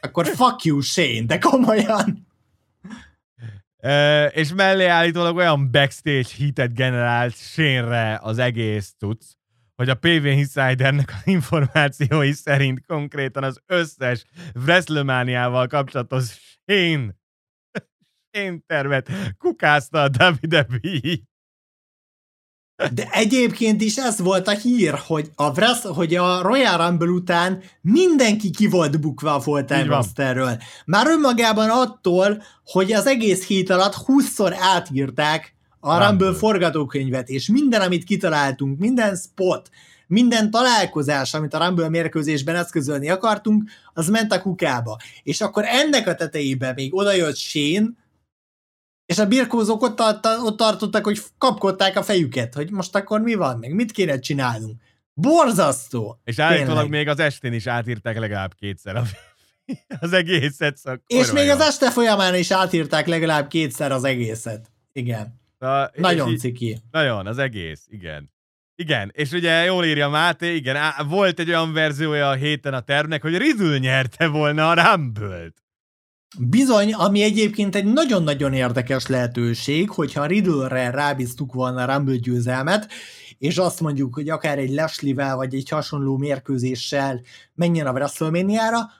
[0.00, 2.25] Akkor fuck you, Shane, de komolyan.
[4.30, 9.22] És mellé állítólag olyan backstage hitet generált Shane-re az egész cucc,
[9.76, 14.24] hogy a PV Insidernek az információi szerint konkrétan az összes
[14.54, 16.24] WrestleMania-val kapcsolatos
[16.64, 17.14] Shane,
[18.30, 21.16] Shane tervet kukázta a WWE.
[22.92, 27.62] De egyébként is ez volt a hír, hogy a, Wrest, hogy a Royal Rumble után
[27.80, 30.56] mindenki ki volt bukva a full-time rosterről.
[30.84, 36.08] Már önmagában attól, hogy az egész hét alatt 20-szor átírták a Rumble.
[36.08, 39.70] Rumble forgatókönyvet, és minden, amit kitaláltunk, minden spot,
[40.06, 44.96] minden találkozás, amit a Rumble mérkőzésben eszközölni akartunk, az ment a kukába.
[45.22, 47.88] És akkor ennek a tetejében még odajött Shane,
[49.06, 50.00] és a birkózók ott,
[50.44, 54.82] ott tartottak, hogy kapkodták a fejüket, hogy most akkor mi van, meg mit kéne csinálnunk.
[55.14, 56.20] Borzasztó!
[56.24, 59.02] És állítólag még az estén is átírták legalább kétszer a,
[60.00, 60.76] az egészet.
[60.76, 64.70] Szóval És még az este folyamán is átírták legalább kétszer az egészet.
[64.92, 65.40] Igen.
[65.92, 66.78] És Nagyon így- ciki.
[66.90, 68.34] Nagyon, az egész, igen.
[68.74, 72.80] Igen, és ugye jól írja Máté, igen, á, volt egy olyan verziója a héten a
[72.80, 75.62] tervnek, hogy Riddle nyerte volna a Rumble-t.
[76.38, 82.92] Bizony, ami egyébként egy nagyon-nagyon érdekes lehetőség, hogyha Riddle-re rábíztuk volna a Rumble győzelmet,
[83.38, 87.20] és azt mondjuk, hogy akár egy Leslie-vel, vagy egy hasonló mérkőzéssel
[87.54, 88.90] menjen a WrestleMania-ra,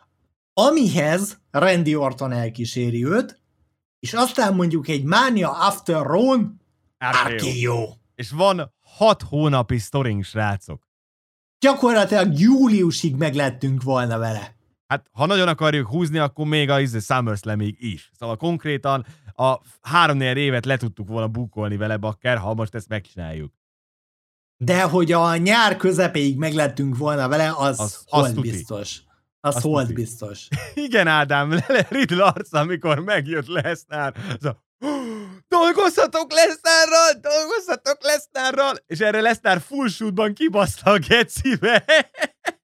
[0.52, 3.40] amihez Randy Orton elkíséri őt,
[3.98, 6.34] és aztán mondjuk egy Mania After RKO.
[7.28, 7.92] RKO.
[8.14, 10.88] És van hat hónapi sztorink, srácok.
[11.58, 14.55] Gyakorlatilag júliusig meglettünk volna vele.
[14.86, 18.10] Hát, ha nagyon akarjuk húzni, akkor még a izé SummerSlamig is.
[18.18, 23.52] Szóval konkrétan a három évet le tudtuk volna bukolni vele, bakker, ha most ezt megcsináljuk.
[24.56, 28.50] De hogy a nyár közepéig meglettünk volna vele, az, Az- az az hold tuti.
[28.50, 29.00] biztos.
[29.40, 29.94] Az Az hold tuti.
[30.00, 30.48] biztos.
[30.74, 34.14] Igen, Ádám, le- Riddle arca, amikor megjött Lesnar.
[34.40, 34.64] Szóval,
[35.48, 41.84] dolgozhatok Lesnarral, dolgozhatok Lesnarral, és erre Lesnar full shootban kibaszta a gecibe.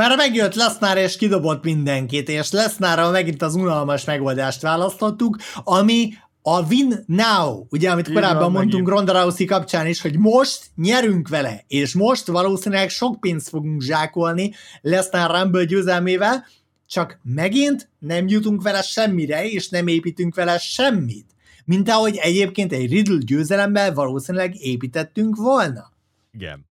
[0.00, 6.08] Már megjött Lesnar és kidobott mindenkit, és Lesnarral megint az unalmas megoldást választottuk, ami
[6.42, 8.88] a win now, ugye, amit Így korábban van, mondtunk megint.
[8.88, 14.54] Ronda Rousey kapcsán is, hogy most nyerünk vele, és most valószínűleg sok pénzt fogunk zsákolni
[14.80, 16.46] Lesnar Rumble győzelmével,
[16.86, 21.26] csak megint nem jutunk vele semmire, és nem építünk vele semmit.
[21.64, 25.92] Mint ahogy egyébként egy Riddle győzelemmel valószínűleg építettünk volna.
[26.32, 26.66] Igen.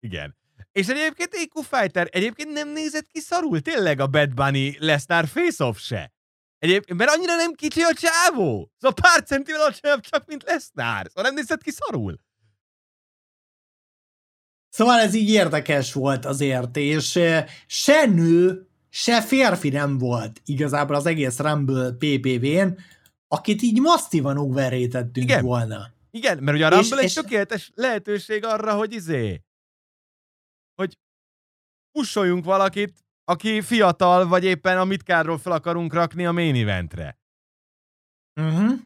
[0.00, 0.36] Igen.
[0.74, 5.78] És egyébként IQ Fighter egyébként nem nézett ki szarul, tényleg a Bad Bunny Lesnar face-off
[5.78, 6.12] se.
[6.58, 8.70] Egyébként, mert annyira nem kicsi a csávó.
[8.78, 11.06] Szóval pár centivel alacsonyabb csak, mint Lesnar.
[11.06, 12.20] Szóval nem nézett ki szarul.
[14.68, 17.20] Szóval ez így érdekes volt azért, és
[17.66, 22.78] se nő, se férfi nem volt igazából az egész Rumble PPV-n,
[23.28, 25.44] akit így masszívan overrétettünk Igen.
[25.44, 25.90] volna.
[26.10, 27.12] Igen, mert ugye a Rumble és, egy és...
[27.12, 29.42] tökéletes lehetőség arra, hogy izé,
[30.74, 30.98] hogy
[31.92, 37.18] pusoljunk valakit, aki fiatal, vagy éppen a mitkárról fel akarunk rakni a main eventre.
[38.40, 38.78] Uh-huh.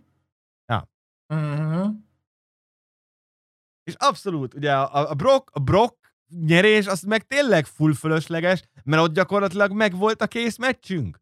[0.66, 0.88] Ja.
[1.34, 1.94] Uh-huh.
[3.84, 9.02] És abszolút, ugye a, a Brock, a Brock nyerés, az meg tényleg full fölösleges, mert
[9.02, 11.20] ott gyakorlatilag meg volt a kész meccsünk.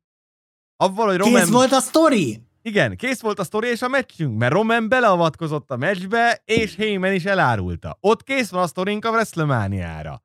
[0.77, 1.41] Avval, hogy Roman...
[1.41, 2.43] Kész volt a sztori!
[2.63, 7.13] Igen, kész volt a sztori és a meccsünk, mert Roman beleavatkozott a meccsbe, és Heyman
[7.13, 7.99] is elárulta.
[8.01, 10.23] Ott kész van a sztorink a WrestleMania-ra.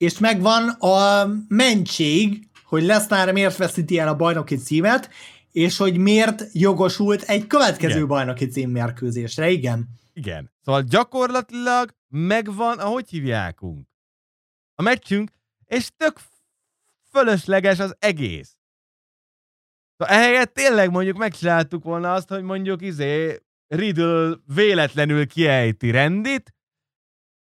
[0.00, 5.10] És megvan a mentség, hogy Lesnar miért veszíti el a bajnoki címet,
[5.52, 8.06] és hogy miért jogosult egy következő igen.
[8.06, 9.88] bajnoki címmérkőzésre, igen.
[10.12, 10.50] Igen.
[10.64, 13.88] Szóval gyakorlatilag megvan, ahogy hívjákunk.
[14.74, 15.30] A meccsünk,
[15.64, 16.20] és tök
[17.10, 18.56] fölösleges az egész.
[19.96, 26.54] Szóval ehelyett tényleg mondjuk megcsináltuk volna azt, hogy mondjuk izé Riddle véletlenül kiejti rendit,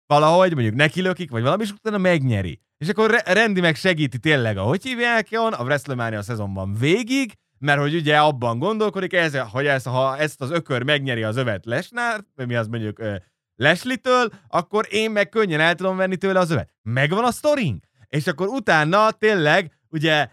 [0.08, 2.60] valahogy mondjuk nekilökik, vagy valami, és utána megnyeri.
[2.78, 7.96] És akkor Rendi meg segíti tényleg, ahogy hívják jön, a WrestleMania szezonban végig, mert hogy
[7.96, 12.56] ugye abban gondolkodik, ez, hogy ez, ha ezt az ökör megnyeri az övet Lesnár, mi
[12.56, 13.02] az mondjuk
[13.56, 16.70] Leslie-től, akkor én meg könnyen el tudom venni tőle az övet.
[16.82, 17.84] Megvan a sztorink?
[18.08, 20.28] És akkor utána tényleg, ugye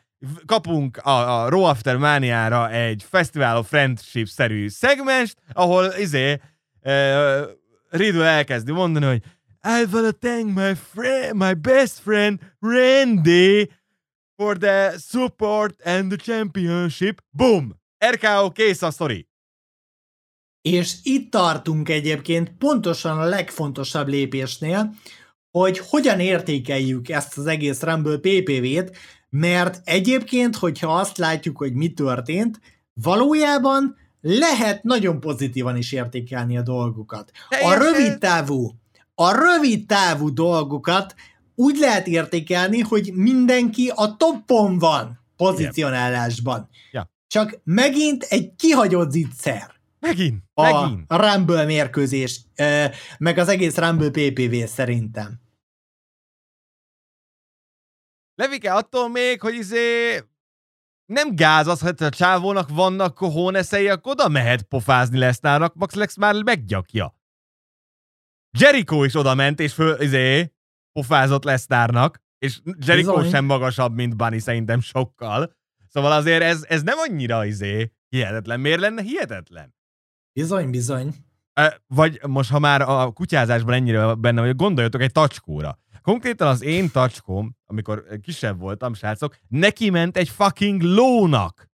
[0.47, 6.41] kapunk a, a Raw After Mania-ra egy Festival of Friendship-szerű szegmest, ahol izé
[6.83, 7.43] uh,
[7.91, 9.23] Riddle elkezdi mondani, hogy
[9.67, 13.71] I wanna thank my friend, my best friend, Randy,
[14.37, 17.23] for the support and the championship.
[17.31, 17.75] Boom!
[18.11, 19.29] RKO kész a sztori.
[20.63, 24.95] És itt tartunk egyébként pontosan a legfontosabb lépésnél,
[25.51, 28.97] hogy hogyan értékeljük ezt az egész Rumble PPV-t,
[29.31, 32.61] mert egyébként, hogyha azt látjuk, hogy mi történt,
[32.93, 37.31] valójában lehet nagyon pozitívan is értékelni a dolgokat.
[37.63, 38.71] A rövid távú,
[39.15, 41.15] a rövid távú dolgokat
[41.55, 46.69] úgy lehet értékelni, hogy mindenki a toppon van pozicionálásban.
[46.93, 47.11] Ja.
[47.27, 49.75] Csak megint egy kihagyott zicser.
[50.01, 51.13] Megint, a megint.
[51.13, 52.41] Rumble mérkőzés,
[53.19, 55.41] meg az egész Rumble PPV szerintem.
[58.35, 60.19] Levike, attól még, hogy izé
[61.07, 66.17] nem gáz az, hogy a csávónak vannak kohóneszei, akkor oda mehet pofázni Lesznának, Max Lex
[66.17, 67.15] már meggyakja.
[68.59, 70.53] Jericho is oda ment, és föl, izé,
[70.93, 73.31] pofázott Lesztárnak, és Jericho Bizony.
[73.31, 75.57] sem magasabb, mint Bunny szerintem sokkal.
[75.89, 78.61] Szóval azért ez, ez nem annyira izé hihetetlen.
[78.61, 79.75] Miért lenne hihetetlen?
[80.33, 81.15] Bizony, bizony.
[81.87, 85.79] Vagy most, ha már a kutyázásban ennyire benne vagy, gondoljatok egy tacskóra.
[86.03, 91.71] Konkrétan az én tacskóm, amikor kisebb voltam, srácok, neki ment egy fucking lónak.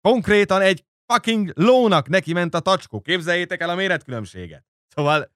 [0.00, 3.00] Konkrétan egy fucking lónak neki ment a tacskó.
[3.00, 4.67] Képzeljétek el a méretkülönbséget.
[4.98, 5.30] Szóval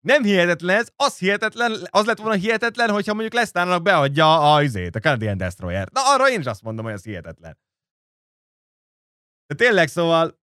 [0.00, 4.96] nem hihetetlen ez, az hihetetlen, az lett volna hihetetlen, hogyha mondjuk Lesztárnak beadja a, izét,
[4.96, 5.88] a Canadian Destroyer.
[5.92, 7.58] Na arra én is azt mondom, hogy ez hihetetlen.
[9.46, 10.38] De tényleg, szóval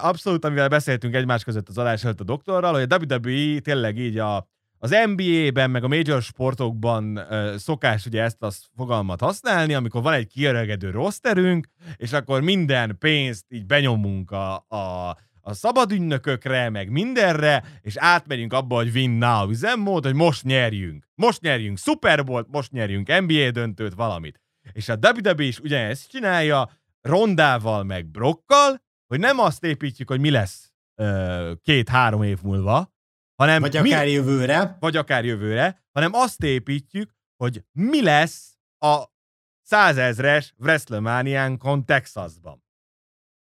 [0.00, 4.18] abszolút, amivel beszéltünk egymás között az adás előtt a doktorral, hogy a WWE tényleg így
[4.18, 4.48] a,
[4.78, 10.12] az NBA-ben, meg a major sportokban uh, szokás ugye ezt a fogalmat használni, amikor van
[10.12, 16.90] egy kiöregedő rosterünk, és akkor minden pénzt így benyomunk a, a a szabad ügynökökre, meg
[16.90, 21.08] mindenre, és átmegyünk abba, hogy win now üzemmód, hogy most nyerjünk.
[21.14, 24.40] Most nyerjünk Super Bowl, most nyerjünk NBA döntőt, valamit.
[24.72, 26.70] És a WWE is ugyanezt csinálja,
[27.00, 30.72] Rondával, meg Brokkal, hogy nem azt építjük, hogy mi lesz
[31.62, 32.92] két-három év múlva,
[33.34, 34.76] hanem vagy akár mi, jövőre.
[34.80, 39.04] Vagy akár jövőre, hanem azt építjük, hogy mi lesz a
[39.62, 42.64] százezres WrestleMania-nkon Texasban.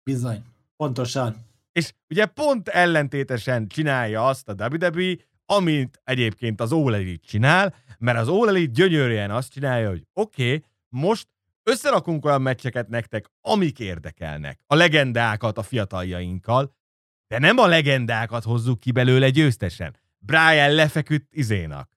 [0.04, 0.43] Bizony,
[0.76, 1.49] pontosan.
[1.72, 5.15] És ugye pont ellentétesen csinálja azt a WWE,
[5.45, 10.45] amit egyébként az All Elite csinál, mert az All Elite gyönyörűen azt csinálja, hogy oké,
[10.45, 11.28] okay, most
[11.63, 14.59] összerakunk olyan meccseket nektek, amik érdekelnek.
[14.67, 16.76] A legendákat a fiataljainkkal,
[17.28, 19.95] de nem a legendákat hozzuk ki belőle győztesen.
[20.19, 21.89] Brian lefeküdt izénak.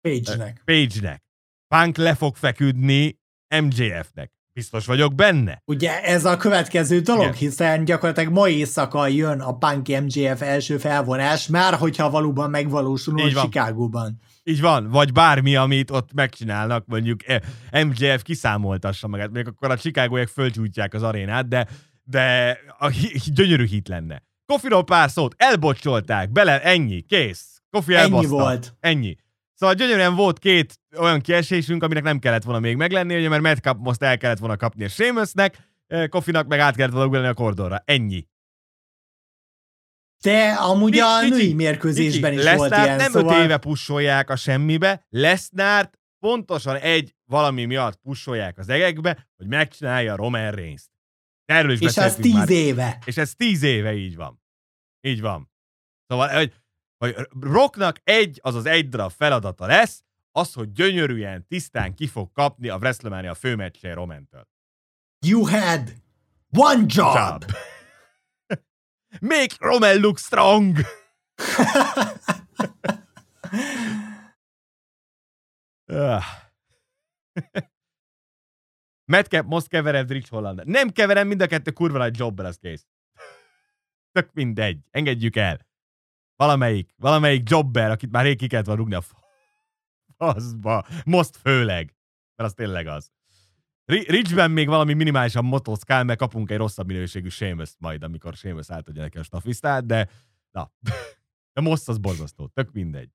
[0.00, 0.62] Page-nek.
[0.64, 1.22] Page-nek.
[1.68, 3.18] Punk le fog feküdni
[3.62, 4.32] MJF-nek.
[4.54, 5.62] Biztos vagyok benne.
[5.64, 7.34] Ugye ez a következő dolog, Igen.
[7.34, 13.28] hiszen gyakorlatilag ma éjszaka jön a Punk MJF első felvonás, már hogyha valóban megvalósul a
[13.40, 14.20] Chicagóban.
[14.44, 17.40] Így van, vagy bármi, amit ott megcsinálnak, mondjuk eh,
[17.84, 21.66] MJF kiszámoltassa magát, még akkor a Chicagóiak fölcsújtják az arénát, de,
[22.04, 22.90] de a
[23.26, 24.22] gyönyörű hit lenne.
[24.46, 27.62] Kofiról pár szót, elbocsolták, bele, ennyi, kész.
[27.70, 28.28] Kofi Ennyi elbaszta.
[28.28, 28.74] volt.
[28.80, 29.16] Ennyi.
[29.54, 33.78] Szóval gyönyörűen volt két olyan kiesésünk, aminek nem kellett volna még meglenni, ugye, mert Madcap
[33.78, 37.34] most el kellett volna kapni a Seamusnek, eh, Kofinak meg át kellett volna ugrani a
[37.34, 37.82] kordonra.
[37.84, 38.26] Ennyi.
[40.22, 43.36] De amúgy Ki- a női mérkőzésben is volt Lesnárt ilyen, nem szóval...
[43.36, 50.16] öt éve pusolják a semmibe, Lesnárt pontosan egy valami miatt pusolják az egekbe, hogy megcsinálja
[50.16, 50.90] Roman Reigns-t.
[51.44, 52.50] Erről is És ez tíz már.
[52.50, 52.98] éve.
[53.04, 54.42] És ez tíz éve így van.
[55.00, 55.50] Így van.
[56.06, 56.52] Szóval, hogy,
[57.04, 60.02] hogy Rocknak egy, azaz egy darab feladata lesz,
[60.32, 64.48] az, hogy gyönyörűen, tisztán ki fog kapni a WrestleMania főmeccsén Romantől.
[65.26, 65.94] You had
[66.56, 67.14] one job.
[67.14, 67.44] Job.
[69.32, 70.76] Make Roman look strong!
[75.86, 76.24] Ah.
[79.12, 80.66] Madcap most kevered Rich Holland.
[80.66, 82.86] Nem keverem, mind a kettő kurva nagy jobber, az kész.
[84.12, 84.78] Tök mindegy.
[84.90, 85.66] Engedjük el.
[86.36, 89.22] Valamelyik, valamelyik jobber, akit már rég ki kellett volna rúgni a fa-
[90.16, 90.86] faszba.
[91.04, 91.94] Most főleg.
[92.36, 93.10] Mert az tényleg az.
[93.84, 98.70] Ri- Richben még valami minimálisan motoszkál, mert kapunk egy rosszabb minőségű Seamus majd, amikor Seamus
[98.70, 100.08] átadja neki a stafisztát, de
[100.50, 100.72] na.
[101.52, 102.46] De most az borzasztó.
[102.46, 103.10] Tök mindegy.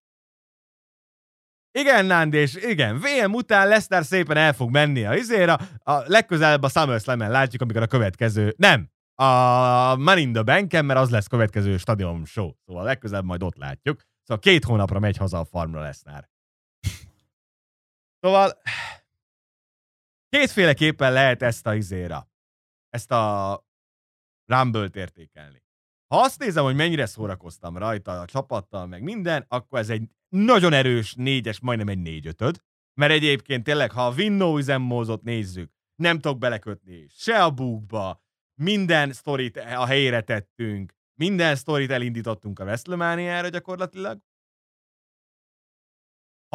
[1.72, 5.54] Igen, Nándi, és igen, VM után Leszter szépen el fog menni a izére,
[5.84, 8.90] a legközelebb a SummerSlam-en látjuk, amikor a következő, nem,
[9.20, 13.56] a Money in the bank mert az lesz következő stadion show, szóval legközelebb majd ott
[13.56, 14.02] látjuk.
[14.24, 16.30] Szóval két hónapra megy haza a farmra Leszner.
[18.20, 18.62] Szóval
[20.30, 22.30] kétféleképpen lehet ezt a izéra,
[22.90, 23.68] ezt a
[24.46, 25.64] Rumble-t értékelni.
[26.08, 30.74] Ha azt nézem, hogy mennyire szórakoztam rajta a csapattal, meg minden, akkor ez egy nagyon
[30.74, 32.64] erős négyes, majdnem egy négy-ötöd.
[32.94, 38.28] Mert egyébként tényleg, ha a Winnow üzemmózot nézzük, nem tudok belekötni se a búkba,
[38.60, 44.20] minden sztorit a helyére tettünk, minden sztorit elindítottunk a WrestleMania-ra gyakorlatilag.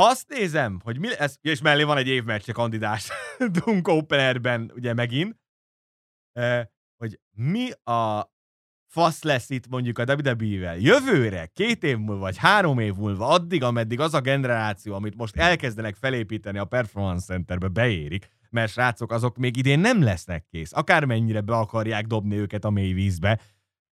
[0.01, 3.09] Ha azt nézem, hogy mi ez, és mellé van egy évmeccse kandidás
[3.53, 5.39] Dunk Openerben, ugye megint,
[6.97, 8.33] hogy mi a
[8.87, 10.77] fasz lesz itt mondjuk a WWE-vel.
[10.77, 15.37] Jövőre, két év múlva, vagy három év múlva, addig, ameddig az a generáció, amit most
[15.37, 20.73] elkezdenek felépíteni a Performance Centerbe, beérik, mert srácok, azok még idén nem lesznek kész.
[20.73, 23.41] Akármennyire be akarják dobni őket a mély vízbe.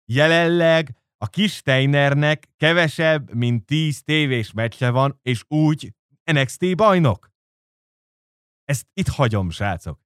[0.06, 5.94] Jelenleg a kis Steinernek kevesebb, mint 10 tévés meccse van, és úgy
[6.32, 7.32] NXT bajnok.
[8.64, 10.00] Ezt itt hagyom, srácok.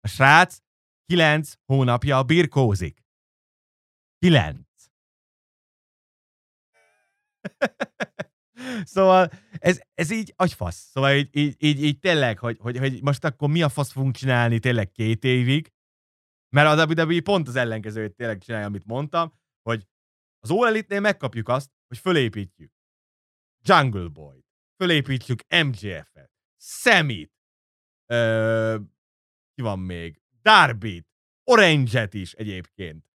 [0.00, 0.58] A srác
[1.06, 3.04] 9 hónapja birkózik.
[4.18, 4.58] 9.
[8.84, 10.88] szóval ez, ez így agyfasz.
[10.90, 14.14] Szóval így, így, így, így tényleg, hogy, hogy, hogy, most akkor mi a fasz fogunk
[14.14, 15.72] csinálni tényleg két évig,
[16.56, 19.32] mert a WWE pont az ellenkezőjét tényleg csinálja, amit mondtam,
[19.62, 19.86] hogy
[20.40, 22.72] az All Elite-nél megkapjuk azt, hogy fölépítjük
[23.62, 24.44] Jungle Boy,
[24.76, 26.30] fölépítjük MJF-et,
[26.62, 27.32] Samit,
[29.54, 31.08] ki van még, Darby-t,
[31.44, 33.09] Orange-et is egyébként.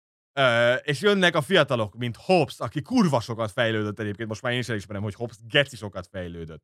[0.83, 4.69] És jönnek a fiatalok, mint Hobbs, aki kurva sokat fejlődött egyébként, most már én is
[4.69, 6.63] elismerem, hogy Hobbs geci sokat fejlődött.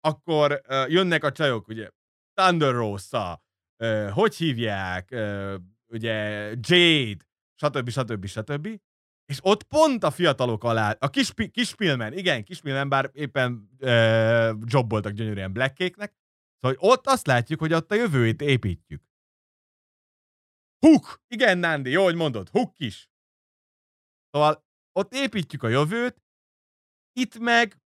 [0.00, 1.88] Akkor ö, jönnek a csajok, ugye,
[2.34, 3.42] Thunder Rosa,
[3.76, 5.56] ö, hogy hívják, ö,
[5.86, 6.12] ugye,
[6.60, 7.88] Jade, stb.
[7.88, 8.26] stb.
[8.26, 8.68] stb.
[9.26, 15.12] És ott pont a fiatalok alá, a kis, kispilmen, igen, kispilmen, bár éppen ö, jobboltak
[15.12, 16.14] gyönyörűen Blackkéknek,
[16.60, 19.07] szóval ott azt látjuk, hogy ott a jövőjét építjük.
[20.86, 21.22] Hook!
[21.28, 23.10] Igen, Nándi, jó, hogy mondod, Hook is.
[24.30, 26.22] Szóval ott építjük a jövőt,
[27.12, 27.80] itt meg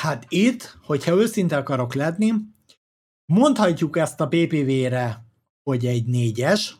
[0.00, 2.32] Hát itt, hogyha őszinte akarok lenni,
[3.32, 5.24] mondhatjuk ezt a PPV-re,
[5.62, 6.76] hogy egy négyes,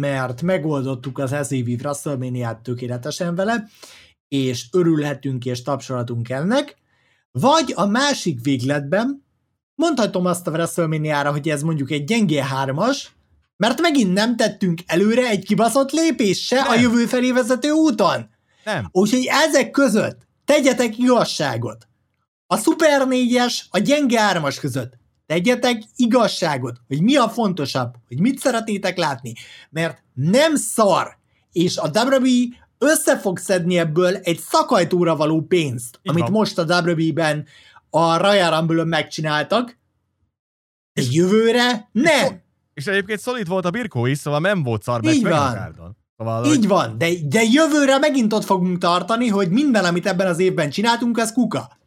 [0.00, 3.68] mert megoldottuk az ez évi wrestlemania tökéletesen vele,
[4.28, 6.76] és örülhetünk és tapsolhatunk ennek,
[7.30, 9.24] vagy a másik végletben
[9.74, 13.16] mondhatom azt a wrestlemania hogy ez mondjuk egy gyengé hármas,
[13.58, 16.68] mert megint nem tettünk előre egy kibaszott lépés se Nem.
[16.68, 18.28] a jövő felé vezető úton.
[18.64, 18.88] nem.
[18.92, 21.88] Úgyhogy ezek között tegyetek igazságot.
[22.46, 24.92] A Super 4-es, a gyenge 3 között
[25.26, 29.32] tegyetek igazságot, hogy mi a fontosabb, hogy mit szeretnétek látni.
[29.70, 31.18] Mert nem szar,
[31.52, 36.32] és a WWE össze fog szedni ebből egy szakajtóra való pénzt, Így amit van.
[36.32, 37.46] most a WWE-ben
[37.90, 39.78] a Royal rumble megcsináltak,
[40.92, 42.46] és jövőre nem.
[42.78, 45.74] És egyébként szolid volt a birkó is, szóval nem volt szar Így van.
[46.16, 50.26] Szóval, Így hogy van, de, de jövőre megint ott fogunk tartani, hogy minden, amit ebben
[50.26, 51.78] az évben csináltunk, az kuka.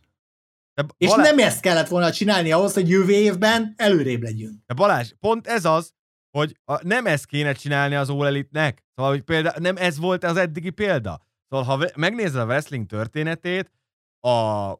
[0.73, 4.53] de És Balázs, nem ezt kellett volna csinálni ahhoz, hogy jövő évben előrébb legyünk.
[4.67, 5.93] de Balázs, pont ez az,
[6.37, 8.83] hogy a, nem ezt kéne csinálni az All Elite-nek.
[8.95, 11.21] Szóval, hogy példa, nem ez volt az eddigi példa.
[11.49, 13.71] Szóval, ha megnézed a wrestling történetét,
[14.27, 14.73] a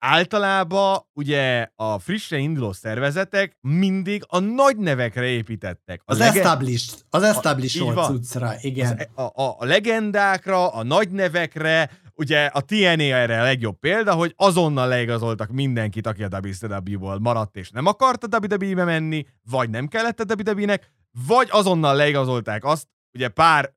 [0.00, 6.02] általában ugye a frissen induló szervezetek mindig a nagy nevekre építettek.
[6.04, 8.92] A az lege- established, az established a, cuccra, igen.
[8.92, 13.78] Az, e- a, a, a legendákra, a nagy nevekre, ugye a TNA erre a legjobb
[13.78, 19.26] példa, hogy azonnal leigazoltak mindenkit, aki a WCW-ból maradt és nem akart a WWE-be menni,
[19.50, 20.92] vagy nem kellett a WWE-nek,
[21.26, 23.74] vagy azonnal leigazolták azt, ugye pár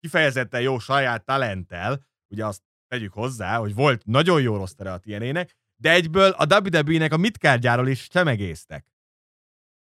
[0.00, 5.56] kifejezetten jó saját talenttel, ugye azt tegyük hozzá, hogy volt nagyon jó rosztere a TNA-nek,
[5.76, 8.86] de egyből a WWE-nek a mitkárgyáról is csemegéztek.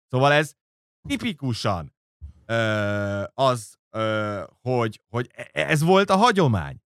[0.08, 0.54] Szóval ez
[1.08, 1.96] tipikusan
[2.46, 6.84] ö, az, ö, hogy, hogy e, ez volt a hagyomány.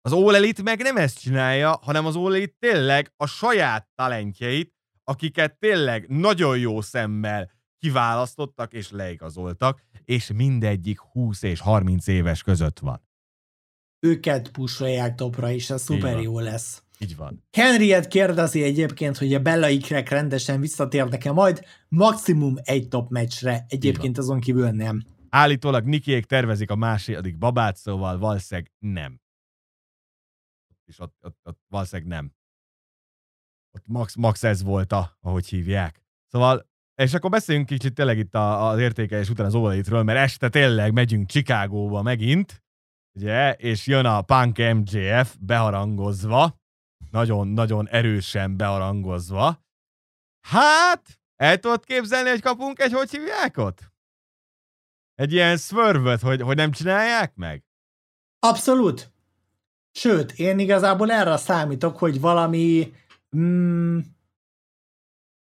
[0.00, 4.74] Az All Elite meg nem ezt csinálja, hanem az All Elite tényleg a saját talentjeit,
[5.04, 12.78] akiket tényleg nagyon jó szemmel kiválasztottak és leigazoltak, és mindegyik 20 és 30 éves között
[12.78, 13.05] van.
[14.06, 16.82] Őket pusolják topra, és ez szuper jó lesz.
[16.98, 17.44] Így van.
[17.52, 24.18] Henriet kérdezi egyébként, hogy a Bella Ikrek rendesen visszatérnek-e majd, maximum egy top meccsre, egyébként
[24.18, 25.02] azon kívül nem.
[25.28, 29.20] Állítólag Nikiék tervezik a második babát, szóval valószínűleg nem.
[30.84, 32.32] És ott, ott, ott valószínűleg nem.
[33.70, 36.02] Ott max, max ez volt, a, ahogy hívják.
[36.26, 36.66] Szóval
[37.02, 41.28] és akkor beszéljünk kicsit tényleg itt az értékelés után az óvalétről, mert este tényleg megyünk
[41.28, 42.64] Chicagóba megint,
[43.16, 46.60] ugye, és jön a Punk MJF beharangozva,
[47.10, 49.64] nagyon-nagyon erősen beharangozva.
[50.40, 53.94] Hát, el tudod képzelni, hogy kapunk egy, hogy hívják ott?
[55.14, 57.64] Egy ilyen swerve hogy, hogy nem csinálják meg?
[58.38, 59.12] Abszolút.
[59.92, 62.92] Sőt, én igazából erre számítok, hogy valami
[63.36, 63.98] mm,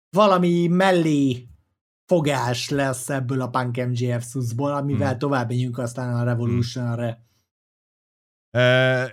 [0.09, 1.47] valami mellé
[2.05, 5.17] fogás lesz ebből a Punk MGF szuszból, amivel hmm.
[5.17, 7.07] tovább megyünk aztán a Revolutionre.
[7.07, 7.32] Uh,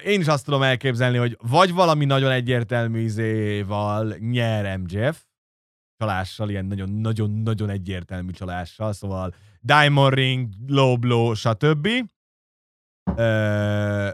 [0.04, 5.24] én is azt tudom elképzelni, hogy vagy valami nagyon egyértelmű izéval nyer MGF,
[5.96, 11.88] csalással, ilyen nagyon-nagyon-nagyon egyértelmű csalással, szóval Diamond Ring, Low Blow, stb.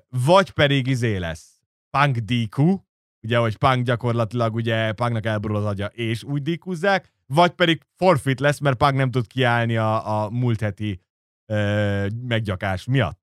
[0.08, 2.80] Vagy pedig izé lesz Punk DQ,
[3.22, 8.40] ugye, hogy Punk gyakorlatilag ugye Punknak elborul az agya, és úgy dikuzzák, vagy pedig forfeit
[8.40, 11.00] lesz, mert Punk nem tud kiállni a, a múlt heti
[11.46, 13.20] ö, meggyakás miatt.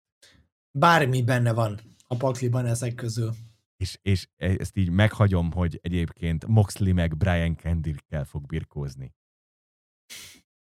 [0.72, 1.80] Bármi benne van
[2.14, 3.34] a pakliban ezek közül.
[3.78, 9.14] És, és ezt így meghagyom, hogy egyébként Moxley meg Brian Kendrickkel fog birkózni.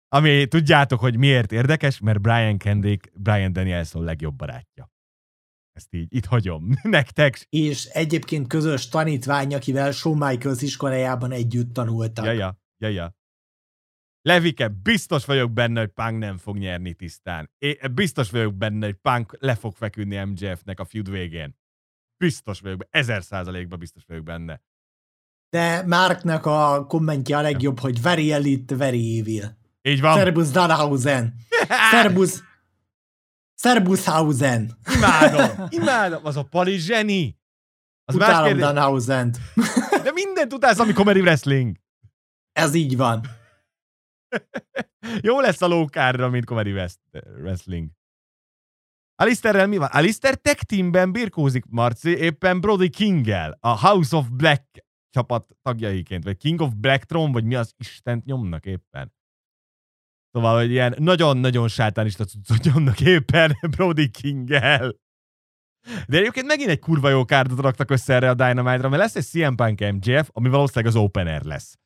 [0.09, 4.93] Ami tudjátok, hogy miért érdekes, mert Brian Kendrick Brian Danielson legjobb barátja.
[5.73, 7.47] Ezt így itt hagyom nektek.
[7.49, 12.25] És egyébként közös tanítvány, akivel Shawn Michaels iskolájában együtt tanultak.
[12.25, 13.15] Ja, ja, ja, ja.
[14.27, 17.51] Levike, biztos vagyok benne, hogy Punk nem fog nyerni tisztán.
[17.59, 21.59] É, biztos vagyok benne, hogy Punk le fog feküdni MJF-nek a feud végén.
[22.17, 24.63] Biztos vagyok benne, ezer százalékban biztos vagyok benne.
[25.49, 29.59] De Marknak a kommentje a legjobb, hogy very elite, very evil.
[29.83, 30.17] Így van.
[30.17, 31.35] Szerbus Danhausen.
[31.91, 32.31] Szerbus
[33.55, 34.79] Szerbuszhausen.
[34.95, 37.39] Imádom, imádom, az a pali zseni.
[38.05, 38.59] Az Utálom.
[38.59, 39.39] Danhausent.
[40.03, 41.77] De mindent utálsz, ami comedy wrestling.
[42.53, 43.21] Ez így van.
[45.29, 47.91] Jó lesz a lókárra, mint comedy wrestling.
[49.17, 49.89] Alisterrel mi van?
[49.93, 56.37] Alister tech teamben birkózik Marci, éppen Brody Kinggel, a House of Black csapat tagjaiként, vagy
[56.37, 59.13] King of Black Throne, vagy mi az Istent nyomnak éppen.
[60.31, 64.95] Szóval, hogy ilyen nagyon-nagyon sátánista cuccot nyomnak éppen Brody King-el.
[66.07, 69.25] De egyébként megint egy kurva jó kárdot raktak össze erre a Dynamite-ra, mert lesz egy
[69.25, 71.79] CM Punk MJF, ami valószínűleg az opener lesz.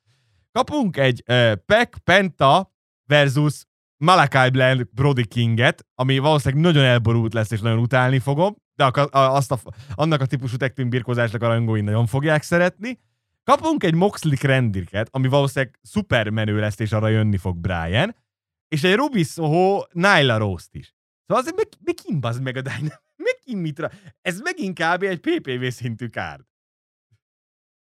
[0.51, 2.73] Kapunk egy uh, Peck Penta
[3.05, 3.65] versus
[3.97, 9.07] Malakai Bland Brody Kinget, ami valószínűleg nagyon elborult lesz, és nagyon utálni fogom, de a,
[9.11, 9.59] a, azt a,
[9.95, 12.99] annak a típusú tech team birkózásnak a rajongói nagyon fogják szeretni.
[13.43, 18.15] Kapunk egy Moxley Krendirket, ami valószínűleg szuper menő lesz, és arra jönni fog Brian
[18.69, 20.95] és egy Ruby Soho Nyla Roast is.
[21.25, 23.01] Szóval azért meg, megint bazd meg a Dynamite.
[23.51, 23.89] Mitra.
[24.21, 25.03] Ez megint kb.
[25.03, 26.45] egy PPV szintű kárd.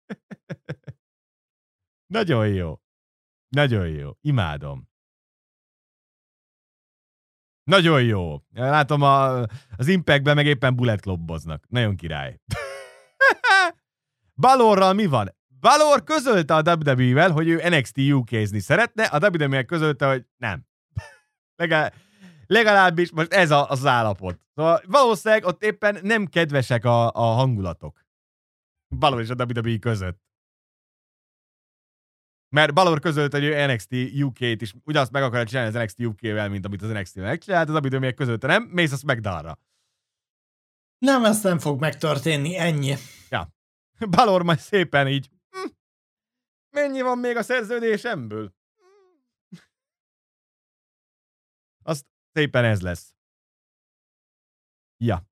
[2.09, 2.79] Nagyon jó.
[3.47, 4.11] Nagyon jó.
[4.21, 4.87] Imádom.
[7.63, 8.43] Nagyon jó.
[8.53, 9.41] Látom, a,
[9.77, 11.65] az Impactben meg éppen bullet klobboznak.
[11.67, 12.39] Nagyon király.
[14.45, 15.35] Balorral mi van?
[15.59, 20.65] Balor közölte a WWE-vel, hogy ő NXT UK-zni szeretne, a WWE közölte, hogy nem.
[21.61, 21.93] Legalább,
[22.45, 24.39] legalábbis most ez a, az állapot.
[24.55, 28.05] Szóval valószínűleg ott éppen nem kedvesek a, a hangulatok.
[28.95, 30.28] Balor és a WWE között.
[32.49, 36.49] Mert Balor közölt, hogy ő NXT UK-t is ugyanazt meg akarja csinálni az NXT UK-vel,
[36.49, 39.57] mint amit az NXT megcsinált, az WWE közölte nem, mész a SmackDown-ra.
[40.97, 42.95] Nem, ez nem fog megtörténni, ennyi.
[43.29, 43.53] Ja.
[44.15, 45.29] Balor majd szépen így.
[45.49, 45.67] Hm,
[46.69, 48.53] mennyi van még a szerződésemből?
[51.83, 53.15] Azt szépen ez lesz.
[54.97, 55.28] Ja.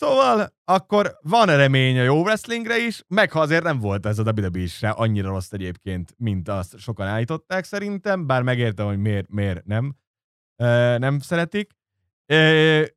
[0.00, 4.22] Szóval akkor van remény a jó wrestlingre is, meg ha azért nem volt ez a
[4.22, 9.64] WWE is annyira rossz egyébként, mint azt sokan állították szerintem, bár megértem, hogy miért, miért
[9.64, 9.94] nem,
[10.56, 11.70] e, nem szeretik.
[12.26, 12.94] E,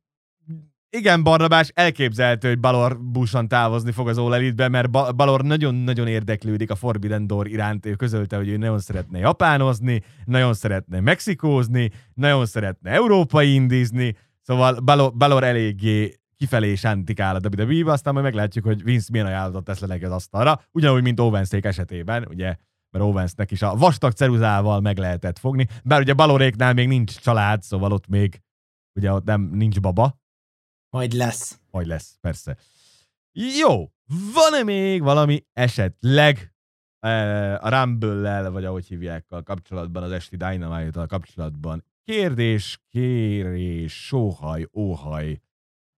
[0.90, 6.70] igen, Barnabás, elképzelhető, hogy Balor búsan távozni fog az All Elite-be, mert Balor nagyon-nagyon érdeklődik
[6.70, 7.86] a Forbidden Door iránt.
[7.86, 14.80] Ő közölte, hogy ő nagyon szeretne japánozni, nagyon szeretne mexikózni, nagyon szeretne európai indizni, szóval
[14.80, 19.80] Balor, Balor eléggé kifelé sántikál a WWE-be, aztán majd meglátjuk, hogy Vince milyen ajánlatot tesz
[19.80, 22.56] le az asztalra, ugyanúgy, mint Owenszék esetében, ugye,
[22.90, 27.62] mert Owensnek is a vastag ceruzával meg lehetett fogni, bár ugye Baloréknál még nincs család,
[27.62, 28.42] szóval ott még
[28.94, 30.18] ugye ott nem, nincs baba,
[30.90, 31.60] majd lesz.
[31.70, 32.56] Majd lesz, persze.
[33.58, 33.92] Jó,
[34.34, 36.54] van-e még valami esetleg
[37.60, 41.84] a rumble vagy ahogy hívják a kapcsolatban, az esti dynamite kapcsolatban?
[42.04, 45.40] Kérdés, kérés, sóhaj, óhaj,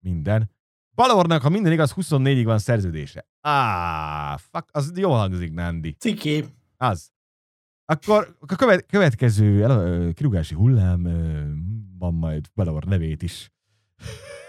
[0.06, 0.52] minden.
[0.95, 3.27] Balornak, ha minden igaz, 24-ig van szerződése.
[3.41, 5.95] Á, fuck, az jó hangzik, Nandi.
[5.99, 6.45] Ciki.
[6.77, 7.11] Az.
[7.86, 11.02] Akkor a követ, következő el, kirúgási hullám
[11.98, 13.52] van majd Balor nevét is.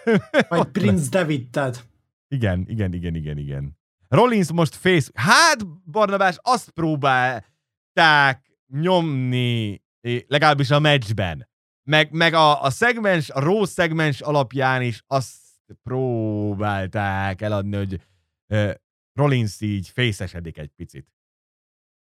[0.49, 1.89] Majd Prince David tehát.
[2.28, 3.78] Igen, igen, igen, igen, igen.
[4.09, 5.11] Rollins most face...
[5.15, 9.83] Hát, Barnabás, azt próbálták nyomni,
[10.27, 11.49] legalábbis a meccsben.
[11.83, 15.45] Meg, meg a, a szegmens, a Rose szegmens alapján is azt
[15.82, 18.01] próbálták eladni, hogy
[18.48, 18.74] uh,
[19.12, 21.14] Rollins így fészesedik egy picit.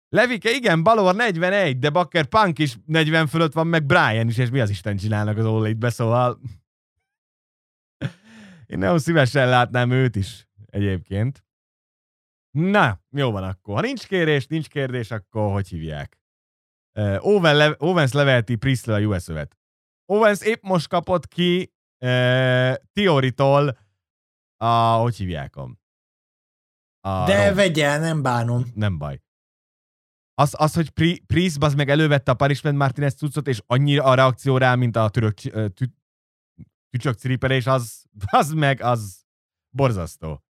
[0.10, 4.50] Levike, igen, Balor 41, de Bakker Punk is 40 fölött van, meg Brian is, és
[4.50, 6.40] mi az Isten csinálnak az all be szóval
[8.72, 11.46] én nagyon szívesen látnám őt is egyébként.
[12.58, 13.76] Na, jó van akkor.
[13.76, 16.20] Ha nincs kérés, nincs kérdés, akkor hogy hívják?
[17.00, 19.58] Uh, Owen le- Owens levelti Priestley a US övet.
[20.06, 21.74] Owens épp most kapott ki
[22.06, 23.78] uh, Tioritól
[24.58, 25.80] a, hogy hívják a,
[27.26, 27.56] De rom.
[27.56, 28.66] vegye, nem bánom.
[28.74, 29.22] Nem baj.
[30.34, 34.14] Az, az hogy Pri- Priest az meg elővette a Punishment Martinez cuccot, és annyira a
[34.14, 35.34] reakció rá, mint a török,
[36.90, 39.26] tücsök ciripelés, az, az meg, az
[39.76, 40.44] borzasztó.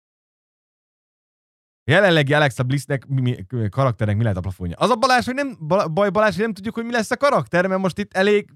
[1.83, 4.77] Jelenlegi Alexa Blissnek mi, mi, karakternek mi lehet a plafonja?
[4.77, 5.57] Az a Balázs, hogy nem,
[5.93, 8.53] baj Balázs, hogy nem tudjuk, hogy mi lesz a karakter, mert most itt elég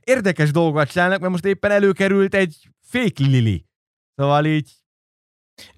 [0.00, 3.66] érdekes dolgokat csinálnak, mert most éppen előkerült egy fake Lili.
[4.14, 4.72] Szóval így...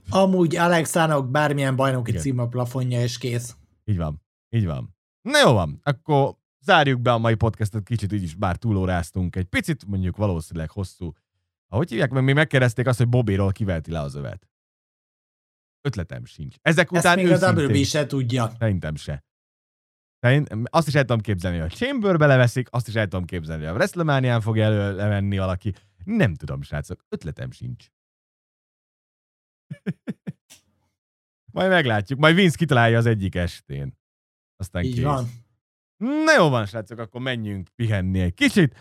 [0.09, 2.23] Amúgy Alexának bármilyen bajnoki Igen.
[2.23, 3.57] cím a plafonja, és kész.
[3.85, 4.23] Így van.
[4.51, 4.97] Így van.
[5.23, 9.45] Na jó van, akkor zárjuk be a mai podcastot, kicsit így is bár túlóráztunk egy
[9.45, 11.13] picit, mondjuk valószínűleg hosszú
[11.69, 14.49] ahogy hívják, mert mi megkérdezték azt, hogy Bobbyról kivelti le az övet.
[15.81, 16.57] Ötletem sincs.
[16.63, 18.53] Ezek Ezt után még a WB se tudja.
[18.59, 19.25] Szerintem se.
[20.21, 23.63] Szerintem, azt is el tudom képzelni, hogy a Chamberbe leveszik, azt is el tudom képzelni,
[23.63, 25.73] hogy a WrestleMania-n fog elővenni valaki.
[26.05, 27.87] Nem tudom, srácok, ötletem sincs.
[31.53, 32.19] Majd meglátjuk.
[32.19, 33.99] Majd Vince kitalálja az egyik estén.
[34.57, 35.05] Aztán Így kész.
[35.05, 35.27] van.
[35.97, 38.77] Na jó van, srácok, akkor menjünk pihenni egy kicsit.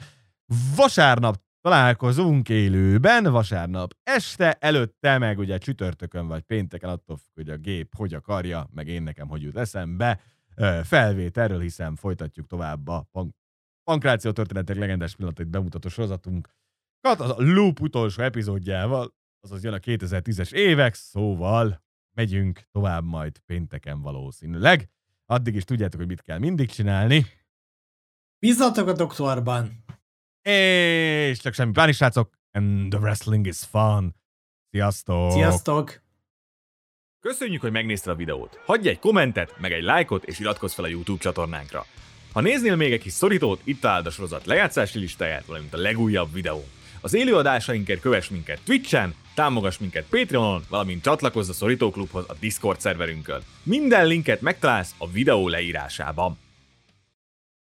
[0.76, 7.58] Vasárnap találkozunk élőben vasárnap este, előtte meg ugye csütörtökön vagy pénteken, attól függ, hogy a
[7.58, 10.22] gép hogy akarja, meg én nekem hogy jut eszembe,
[10.84, 13.36] felvételről, hiszen folytatjuk tovább a pank-
[13.84, 16.50] Pankráció történetek legendás pillanatait bemutató sorozatunk.
[17.02, 21.84] Az a Loop utolsó epizódjával, azaz jön a 2010-es évek, szóval
[22.16, 24.90] megyünk tovább majd pénteken valószínűleg.
[25.26, 27.26] Addig is tudjátok, hogy mit kell mindig csinálni.
[28.40, 29.84] Bízzatok a doktorban!
[30.42, 32.38] És csak semmi pláni, srácok.
[32.52, 34.16] And the wrestling is fun.
[34.70, 35.32] Sziasztok!
[35.32, 36.05] Sziasztok!
[37.28, 38.60] Köszönjük, hogy megnézted a videót.
[38.66, 41.86] Hagyj egy kommentet, meg egy lájkot, és iratkozz fel a YouTube csatornánkra.
[42.34, 46.34] Ha néznél még egy kis szorítót, itt találd a sorozat lejátszási listáját, valamint a legújabb
[46.34, 46.64] videó.
[47.02, 53.42] Az élőadásainkért kövess minket Twitch-en, támogass minket Patreonon, valamint csatlakozz a Szorítóklubhoz a Discord szerverünkön.
[53.64, 56.38] Minden linket megtalálsz a videó leírásában.